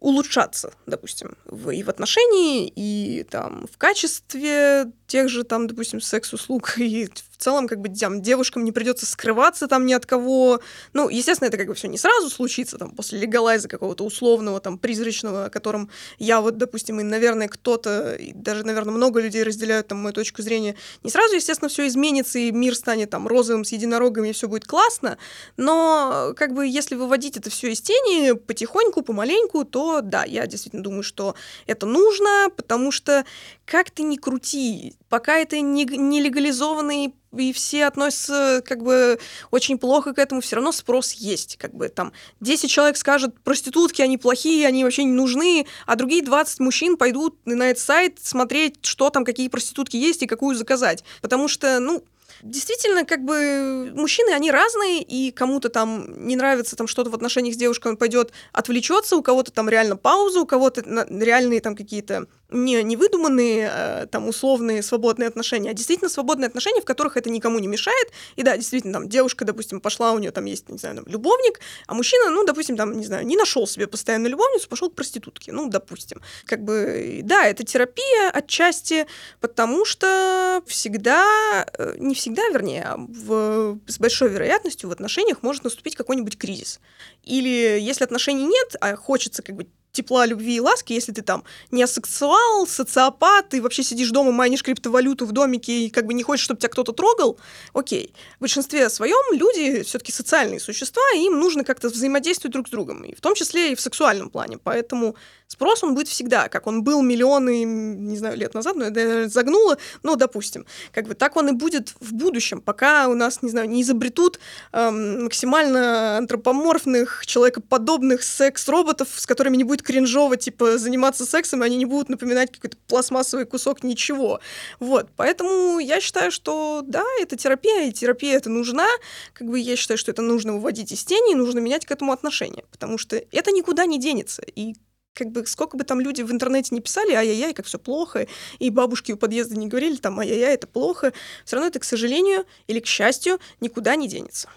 улучшаться, 0.04 0.74
допустим, 0.84 1.34
в, 1.46 1.70
и 1.70 1.82
в 1.82 1.88
отношении, 1.88 2.70
и 2.76 3.24
там 3.24 3.66
в 3.72 3.78
качестве 3.78 4.92
тех 5.06 5.30
же 5.30 5.44
там, 5.44 5.66
допустим, 5.66 6.02
секс-услуг, 6.02 6.74
и 6.78 7.08
целом, 7.44 7.68
как 7.68 7.80
бы, 7.80 7.88
там, 7.88 8.22
девушкам 8.22 8.64
не 8.64 8.72
придется 8.72 9.06
скрываться 9.06 9.68
там 9.68 9.86
ни 9.86 9.92
от 9.92 10.06
кого. 10.06 10.60
Ну, 10.92 11.08
естественно, 11.08 11.48
это 11.48 11.58
как 11.58 11.66
бы 11.66 11.74
все 11.74 11.88
не 11.88 11.98
сразу 11.98 12.30
случится, 12.30 12.78
там, 12.78 12.90
после 12.90 13.18
легалайза 13.20 13.68
какого-то 13.68 14.04
условного, 14.04 14.60
там, 14.60 14.78
призрачного, 14.78 15.46
о 15.46 15.50
котором 15.50 15.90
я 16.18 16.40
вот, 16.40 16.56
допустим, 16.56 17.00
и, 17.00 17.02
наверное, 17.02 17.48
кто-то, 17.48 18.14
и 18.14 18.32
даже, 18.32 18.64
наверное, 18.64 18.94
много 18.94 19.20
людей 19.20 19.42
разделяют 19.42 19.88
там 19.88 19.98
мою 19.98 20.12
точку 20.12 20.42
зрения. 20.42 20.74
Не 21.02 21.10
сразу, 21.10 21.34
естественно, 21.34 21.68
все 21.68 21.86
изменится, 21.86 22.38
и 22.38 22.50
мир 22.50 22.74
станет 22.74 23.10
там 23.10 23.28
розовым 23.28 23.64
с 23.64 23.72
единорогами, 23.72 24.30
и 24.30 24.32
все 24.32 24.48
будет 24.48 24.64
классно, 24.66 25.18
но, 25.56 26.32
как 26.36 26.54
бы, 26.54 26.66
если 26.66 26.94
выводить 26.94 27.36
это 27.36 27.50
все 27.50 27.70
из 27.70 27.80
тени 27.80 28.32
потихоньку, 28.32 29.02
помаленьку, 29.02 29.64
то, 29.64 30.00
да, 30.00 30.24
я 30.24 30.46
действительно 30.46 30.82
думаю, 30.82 31.02
что 31.02 31.34
это 31.66 31.86
нужно, 31.86 32.48
потому 32.56 32.90
что, 32.90 33.24
как 33.66 33.90
ты 33.90 34.02
ни 34.02 34.16
крути, 34.16 34.94
пока 35.14 35.36
это 35.36 35.60
не, 35.60 35.84
не 35.84 36.20
легализованный 36.20 37.14
и 37.36 37.52
все 37.52 37.86
относятся 37.86 38.64
как 38.66 38.82
бы 38.82 39.20
очень 39.52 39.78
плохо 39.78 40.12
к 40.12 40.18
этому, 40.18 40.40
все 40.40 40.56
равно 40.56 40.72
спрос 40.72 41.12
есть. 41.12 41.56
Как 41.56 41.72
бы 41.72 41.88
там 41.88 42.12
10 42.40 42.68
человек 42.68 42.96
скажут, 42.96 43.38
проститутки, 43.44 44.02
они 44.02 44.18
плохие, 44.18 44.66
они 44.66 44.82
вообще 44.82 45.04
не 45.04 45.12
нужны, 45.12 45.68
а 45.86 45.94
другие 45.94 46.24
20 46.24 46.58
мужчин 46.58 46.96
пойдут 46.96 47.38
на 47.44 47.70
этот 47.70 47.80
сайт 47.84 48.18
смотреть, 48.20 48.84
что 48.84 49.08
там, 49.10 49.24
какие 49.24 49.46
проститутки 49.46 49.96
есть 49.96 50.20
и 50.22 50.26
какую 50.26 50.56
заказать. 50.56 51.04
Потому 51.22 51.46
что, 51.46 51.78
ну, 51.78 52.02
Действительно, 52.42 53.06
как 53.06 53.24
бы 53.24 53.90
мужчины, 53.94 54.34
они 54.34 54.50
разные, 54.50 55.00
и 55.02 55.30
кому-то 55.30 55.70
там 55.70 56.26
не 56.26 56.36
нравится 56.36 56.76
там 56.76 56.86
что-то 56.86 57.08
в 57.08 57.14
отношениях 57.14 57.54
с 57.54 57.56
девушкой, 57.56 57.92
он 57.92 57.96
пойдет 57.96 58.32
отвлечется, 58.52 59.16
у 59.16 59.22
кого-то 59.22 59.50
там 59.50 59.68
реально 59.68 59.96
пауза, 59.96 60.40
у 60.40 60.46
кого-то 60.46 60.82
реальные 60.82 61.60
там 61.60 61.74
какие-то 61.74 62.26
не, 62.54 62.82
не 62.82 62.96
выдуманные, 62.96 63.68
а, 63.70 64.06
там, 64.06 64.28
условные 64.28 64.82
свободные 64.82 65.28
отношения, 65.28 65.70
а 65.70 65.74
действительно 65.74 66.08
свободные 66.08 66.46
отношения, 66.48 66.80
в 66.80 66.84
которых 66.84 67.16
это 67.16 67.30
никому 67.30 67.58
не 67.58 67.68
мешает. 67.68 68.08
И 68.36 68.42
да, 68.42 68.56
действительно, 68.56 68.94
там, 68.94 69.08
девушка, 69.08 69.44
допустим, 69.44 69.80
пошла, 69.80 70.12
у 70.12 70.18
нее 70.18 70.30
там 70.30 70.44
есть, 70.44 70.68
не 70.68 70.78
знаю, 70.78 70.96
там, 70.96 71.04
любовник, 71.06 71.60
а 71.86 71.94
мужчина, 71.94 72.30
ну, 72.30 72.44
допустим, 72.44 72.76
там, 72.76 72.92
не 72.92 73.04
знаю, 73.04 73.26
не 73.26 73.36
нашел 73.36 73.66
себе 73.66 73.86
постоянную 73.86 74.30
любовницу, 74.30 74.68
пошел 74.68 74.90
к 74.90 74.94
проститутке, 74.94 75.52
ну, 75.52 75.68
допустим. 75.68 76.20
Как 76.46 76.62
бы, 76.62 77.20
да, 77.22 77.46
это 77.46 77.64
терапия 77.64 78.30
отчасти, 78.30 79.06
потому 79.40 79.84
что 79.84 80.62
всегда, 80.66 81.66
э, 81.76 81.94
не 81.98 82.14
всегда, 82.14 82.48
вернее, 82.48 82.84
а 82.84 82.96
в, 82.96 83.78
с 83.86 83.98
большой 83.98 84.30
вероятностью 84.30 84.88
в 84.88 84.92
отношениях 84.92 85.42
может 85.42 85.64
наступить 85.64 85.96
какой-нибудь 85.96 86.38
кризис. 86.38 86.80
Или 87.22 87.78
если 87.80 88.04
отношений 88.04 88.44
нет, 88.44 88.76
а 88.80 88.96
хочется 88.96 89.42
как 89.42 89.56
бы 89.56 89.66
тепла, 89.94 90.26
любви 90.26 90.56
и 90.56 90.60
ласки, 90.60 90.92
если 90.92 91.12
ты 91.12 91.22
там 91.22 91.44
не 91.70 91.82
асексуал, 91.82 92.66
социопат, 92.66 93.48
ты 93.48 93.62
вообще 93.62 93.82
сидишь 93.82 94.10
дома, 94.10 94.32
майнишь 94.32 94.62
криптовалюту 94.62 95.24
в 95.24 95.32
домике 95.32 95.86
и 95.86 95.90
как 95.90 96.06
бы 96.06 96.12
не 96.12 96.22
хочешь, 96.22 96.44
чтобы 96.44 96.60
тебя 96.60 96.68
кто-то 96.68 96.92
трогал, 96.92 97.38
окей. 97.72 98.12
В 98.36 98.40
большинстве 98.40 98.90
своем 98.90 99.38
люди 99.38 99.82
все-таки 99.84 100.12
социальные 100.12 100.60
существа, 100.60 101.02
и 101.16 101.20
им 101.20 101.38
нужно 101.38 101.64
как-то 101.64 101.88
взаимодействовать 101.88 102.52
друг 102.52 102.68
с 102.68 102.70
другом, 102.70 103.04
и 103.04 103.14
в 103.14 103.20
том 103.20 103.34
числе 103.34 103.72
и 103.72 103.74
в 103.74 103.80
сексуальном 103.80 104.30
плане. 104.30 104.58
Поэтому 104.58 105.16
спрос 105.46 105.84
он 105.84 105.94
будет 105.94 106.08
всегда, 106.08 106.48
как 106.48 106.66
он 106.66 106.82
был 106.82 107.02
миллионы, 107.02 107.64
не 107.64 108.16
знаю, 108.16 108.36
лет 108.36 108.54
назад, 108.54 108.76
но 108.76 108.86
я 108.86 109.28
загнула, 109.28 109.78
но 110.02 110.16
допустим. 110.16 110.66
Как 110.92 111.06
бы 111.06 111.14
так 111.14 111.36
он 111.36 111.48
и 111.48 111.52
будет 111.52 111.94
в 112.00 112.12
будущем, 112.12 112.60
пока 112.60 113.08
у 113.08 113.14
нас, 113.14 113.42
не 113.42 113.50
знаю, 113.50 113.68
не 113.68 113.82
изобретут 113.82 114.40
эм, 114.72 115.24
максимально 115.24 116.18
антропоморфных, 116.18 117.24
человекоподобных 117.26 118.22
секс-роботов, 118.22 119.08
с 119.16 119.26
которыми 119.26 119.56
не 119.56 119.64
будет 119.64 119.83
кринжово, 119.84 120.36
типа, 120.36 120.78
заниматься 120.78 121.24
сексом, 121.24 121.62
и 121.62 121.66
они 121.66 121.76
не 121.76 121.84
будут 121.84 122.08
напоминать 122.08 122.50
какой-то 122.50 122.76
пластмассовый 122.88 123.46
кусок 123.46 123.84
ничего. 123.84 124.40
Вот, 124.80 125.08
поэтому 125.16 125.78
я 125.78 126.00
считаю, 126.00 126.32
что 126.32 126.82
да, 126.84 127.04
это 127.20 127.36
терапия, 127.36 127.84
и 127.88 127.92
терапия 127.92 128.36
это 128.36 128.50
нужна. 128.50 128.88
Как 129.32 129.48
бы 129.48 129.58
я 129.58 129.76
считаю, 129.76 129.98
что 129.98 130.10
это 130.10 130.22
нужно 130.22 130.54
выводить 130.54 130.92
из 130.92 131.04
тени, 131.04 131.32
и 131.32 131.36
нужно 131.36 131.60
менять 131.60 131.86
к 131.86 131.90
этому 131.90 132.12
отношение, 132.12 132.64
потому 132.70 132.98
что 132.98 133.16
это 133.16 133.50
никуда 133.52 133.86
не 133.86 134.00
денется. 134.00 134.42
И 134.56 134.74
как 135.14 135.30
бы 135.30 135.46
сколько 135.46 135.76
бы 135.76 135.84
там 135.84 136.00
люди 136.00 136.22
в 136.22 136.32
интернете 136.32 136.74
не 136.74 136.80
писали, 136.80 137.12
ай-яй-яй, 137.12 137.54
как 137.54 137.66
все 137.66 137.78
плохо, 137.78 138.26
и 138.58 138.70
бабушки 138.70 139.12
у 139.12 139.16
подъезда 139.16 139.56
не 139.56 139.68
говорили, 139.68 139.96
там, 139.96 140.18
ай-яй-яй, 140.18 140.54
это 140.54 140.66
плохо, 140.66 141.12
все 141.44 141.56
равно 141.56 141.68
это, 141.68 141.78
к 141.78 141.84
сожалению 141.84 142.44
или 142.66 142.80
к 142.80 142.86
счастью, 142.86 143.38
никуда 143.60 143.96
не 143.96 144.08
денется. 144.08 144.48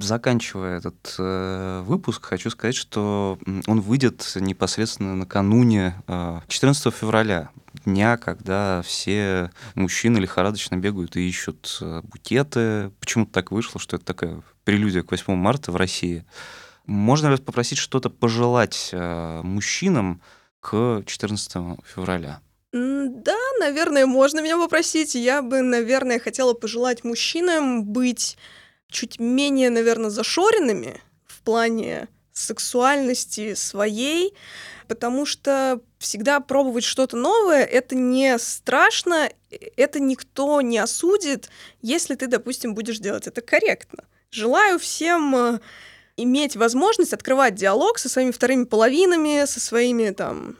Заканчивая 0.00 0.78
этот 0.78 1.16
э, 1.18 1.82
выпуск, 1.84 2.24
хочу 2.24 2.50
сказать, 2.50 2.76
что 2.76 3.38
он 3.66 3.80
выйдет 3.80 4.32
непосредственно 4.36 5.16
накануне 5.16 6.00
э, 6.06 6.40
14 6.46 6.94
февраля, 6.94 7.50
дня, 7.84 8.16
когда 8.16 8.82
все 8.82 9.50
мужчины 9.74 10.18
лихорадочно 10.18 10.76
бегают 10.76 11.16
и 11.16 11.28
ищут 11.28 11.78
э, 11.80 12.02
букеты. 12.04 12.92
Почему-то 13.00 13.32
так 13.32 13.50
вышло, 13.50 13.80
что 13.80 13.96
это 13.96 14.04
такая 14.04 14.42
прелюдия 14.64 15.02
к 15.02 15.10
8 15.10 15.34
марта 15.34 15.72
в 15.72 15.76
России. 15.76 16.24
Можно 16.86 17.28
ли 17.28 17.36
попросить 17.36 17.78
что-то 17.78 18.08
пожелать 18.08 18.90
э, 18.92 19.40
мужчинам 19.42 20.20
к 20.60 21.02
14 21.06 21.80
февраля? 21.84 22.40
Да, 22.72 23.36
наверное, 23.60 24.06
можно 24.06 24.40
меня 24.40 24.56
попросить. 24.56 25.14
Я 25.14 25.42
бы, 25.42 25.62
наверное, 25.62 26.18
хотела 26.18 26.54
пожелать 26.54 27.02
мужчинам 27.02 27.84
быть 27.84 28.36
чуть 28.90 29.18
менее, 29.20 29.70
наверное, 29.70 30.10
зашоренными 30.10 31.00
в 31.26 31.42
плане 31.42 32.08
сексуальности 32.32 33.54
своей, 33.54 34.34
потому 34.86 35.26
что 35.26 35.80
всегда 35.98 36.40
пробовать 36.40 36.84
что-то 36.84 37.16
новое— 37.16 37.64
это 37.64 37.94
не 37.94 38.38
страшно, 38.38 39.30
это 39.76 40.00
никто 40.00 40.60
не 40.60 40.78
осудит, 40.78 41.50
если 41.82 42.14
ты, 42.14 42.26
допустим, 42.26 42.74
будешь 42.74 42.98
делать 42.98 43.26
это 43.26 43.40
корректно. 43.40 44.04
Желаю 44.30 44.78
всем 44.78 45.34
э, 45.34 45.60
иметь 46.16 46.56
возможность 46.56 47.12
открывать 47.12 47.54
диалог 47.54 47.98
со 47.98 48.08
своими 48.08 48.30
вторыми 48.30 48.64
половинами, 48.64 49.44
со 49.46 49.58
своими 49.58 50.10
там 50.10 50.56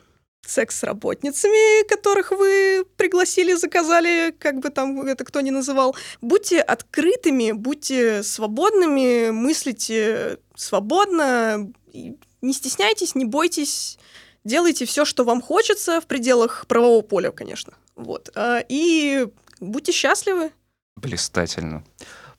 секс-работницами, 0.49 1.87
которых 1.87 2.31
вы 2.31 2.85
пригласили, 2.97 3.55
заказали, 3.55 4.35
как 4.39 4.61
бы 4.61 4.71
там 4.71 5.03
это 5.03 5.25
кто 5.25 5.41
ни 5.41 5.51
называл. 5.51 5.95
Будьте 6.21 6.61
открытыми, 6.61 7.53
будьте 7.53 8.23
свободными, 8.23 9.31
мыслите 9.31 10.39
свободно, 10.55 11.71
не 11.93 12.53
стесняйтесь, 12.53 13.15
не 13.15 13.25
бойтесь, 13.25 13.99
делайте 14.45 14.85
все, 14.87 15.05
что 15.05 15.25
вам 15.25 15.43
хочется 15.43 16.01
в 16.01 16.07
пределах 16.07 16.67
правового 16.67 17.03
поля, 17.03 17.31
конечно. 17.31 17.75
Вот. 17.97 18.31
А, 18.35 18.61
и 18.69 19.29
будьте 19.61 19.93
счастливы. 19.93 20.53
Блистательно. 20.97 21.85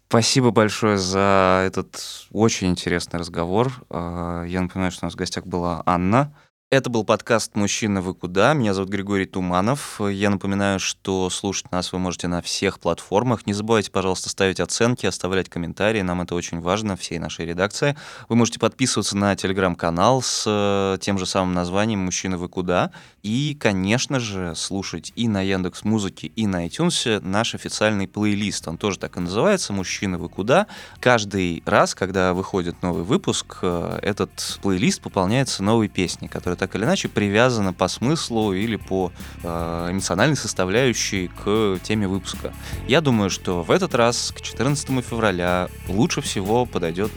Спасибо 0.07 0.49
большое 0.49 0.97
за 0.97 1.63
этот 1.67 2.25
очень 2.31 2.69
интересный 2.69 3.19
разговор. 3.19 3.71
А, 3.89 4.43
я 4.45 4.61
напоминаю, 4.61 4.91
что 4.91 5.05
у 5.05 5.07
нас 5.07 5.13
в 5.13 5.17
гостях 5.17 5.45
была 5.45 5.83
Анна, 5.85 6.35
это 6.71 6.91
был 6.91 7.03
подкаст 7.03 7.55
«Мужчина, 7.55 7.99
вы 7.99 8.13
куда?». 8.13 8.53
Меня 8.53 8.75
зовут 8.75 8.91
Григорий 8.91 9.25
Туманов. 9.25 9.99
Я 9.99 10.29
напоминаю, 10.29 10.79
что 10.79 11.31
слушать 11.31 11.71
нас 11.71 11.91
вы 11.91 11.97
можете 11.97 12.27
на 12.27 12.43
всех 12.43 12.79
платформах. 12.79 13.47
Не 13.47 13.53
забывайте, 13.53 13.89
пожалуйста, 13.89 14.29
ставить 14.29 14.59
оценки, 14.59 15.07
оставлять 15.07 15.49
комментарии. 15.49 16.01
Нам 16.01 16.21
это 16.21 16.35
очень 16.35 16.59
важно, 16.59 16.95
всей 16.95 17.17
нашей 17.17 17.47
редакции. 17.47 17.97
Вы 18.27 18.35
можете 18.35 18.59
подписываться 18.59 19.17
на 19.17 19.35
телеграм-канал 19.35 20.21
с 20.21 20.43
э, 20.45 20.99
тем 21.01 21.17
же 21.17 21.25
самым 21.25 21.55
названием 21.55 22.01
«Мужчина, 22.01 22.37
вы 22.37 22.47
куда?». 22.49 22.91
И, 23.23 23.57
конечно 23.59 24.19
же, 24.19 24.55
слушать 24.55 25.11
и 25.15 25.27
на 25.27 25.41
Яндекс 25.41 25.83
Музыке, 25.83 26.31
и 26.35 26.47
на 26.47 26.65
iTunes 26.65 27.19
наш 27.21 27.53
официальный 27.53 28.07
плейлист. 28.07 28.67
Он 28.67 28.77
тоже 28.77 28.97
так 28.97 29.17
и 29.17 29.19
называется 29.19 29.73
«Мужчина, 29.73 30.17
вы 30.17 30.29
куда?». 30.29 30.67
Каждый 30.99 31.61
раз, 31.65 31.95
когда 31.95 32.33
выходит 32.33 32.81
новый 32.81 33.03
выпуск, 33.03 33.59
э, 33.61 33.99
этот 34.01 34.59
плейлист 34.61 35.01
пополняется 35.01 35.63
новой 35.63 35.89
песней, 35.89 36.29
которая 36.29 36.57
так 36.57 36.75
или 36.75 36.85
иначе 36.85 37.09
привязана 37.09 37.73
по 37.73 37.87
смыслу 37.87 38.53
или 38.53 38.77
по 38.77 39.11
э, 39.43 39.87
эмоциональной 39.91 40.37
составляющей 40.37 41.27
к 41.27 41.79
теме 41.83 42.07
выпуска. 42.07 42.53
Я 42.87 43.01
думаю, 43.01 43.29
что 43.29 43.63
в 43.63 43.71
этот 43.71 43.95
раз, 43.95 44.31
к 44.31 44.41
14 44.41 44.87
февраля, 45.03 45.67
лучше 45.87 46.21
всего 46.21 46.65
подойдет 46.65 47.11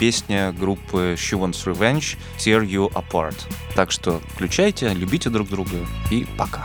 песня 0.00 0.52
группы 0.52 1.16
She 1.16 1.38
Wants 1.38 1.64
Revenge 1.64 2.16
Tear 2.38 2.66
You 2.66 2.92
Apart. 2.92 3.36
Так 3.74 3.90
что 3.90 4.20
включайте, 4.34 4.92
любите 4.92 5.30
друг 5.44 5.68
друга 5.68 5.86
и 6.10 6.26
пока. 6.36 6.64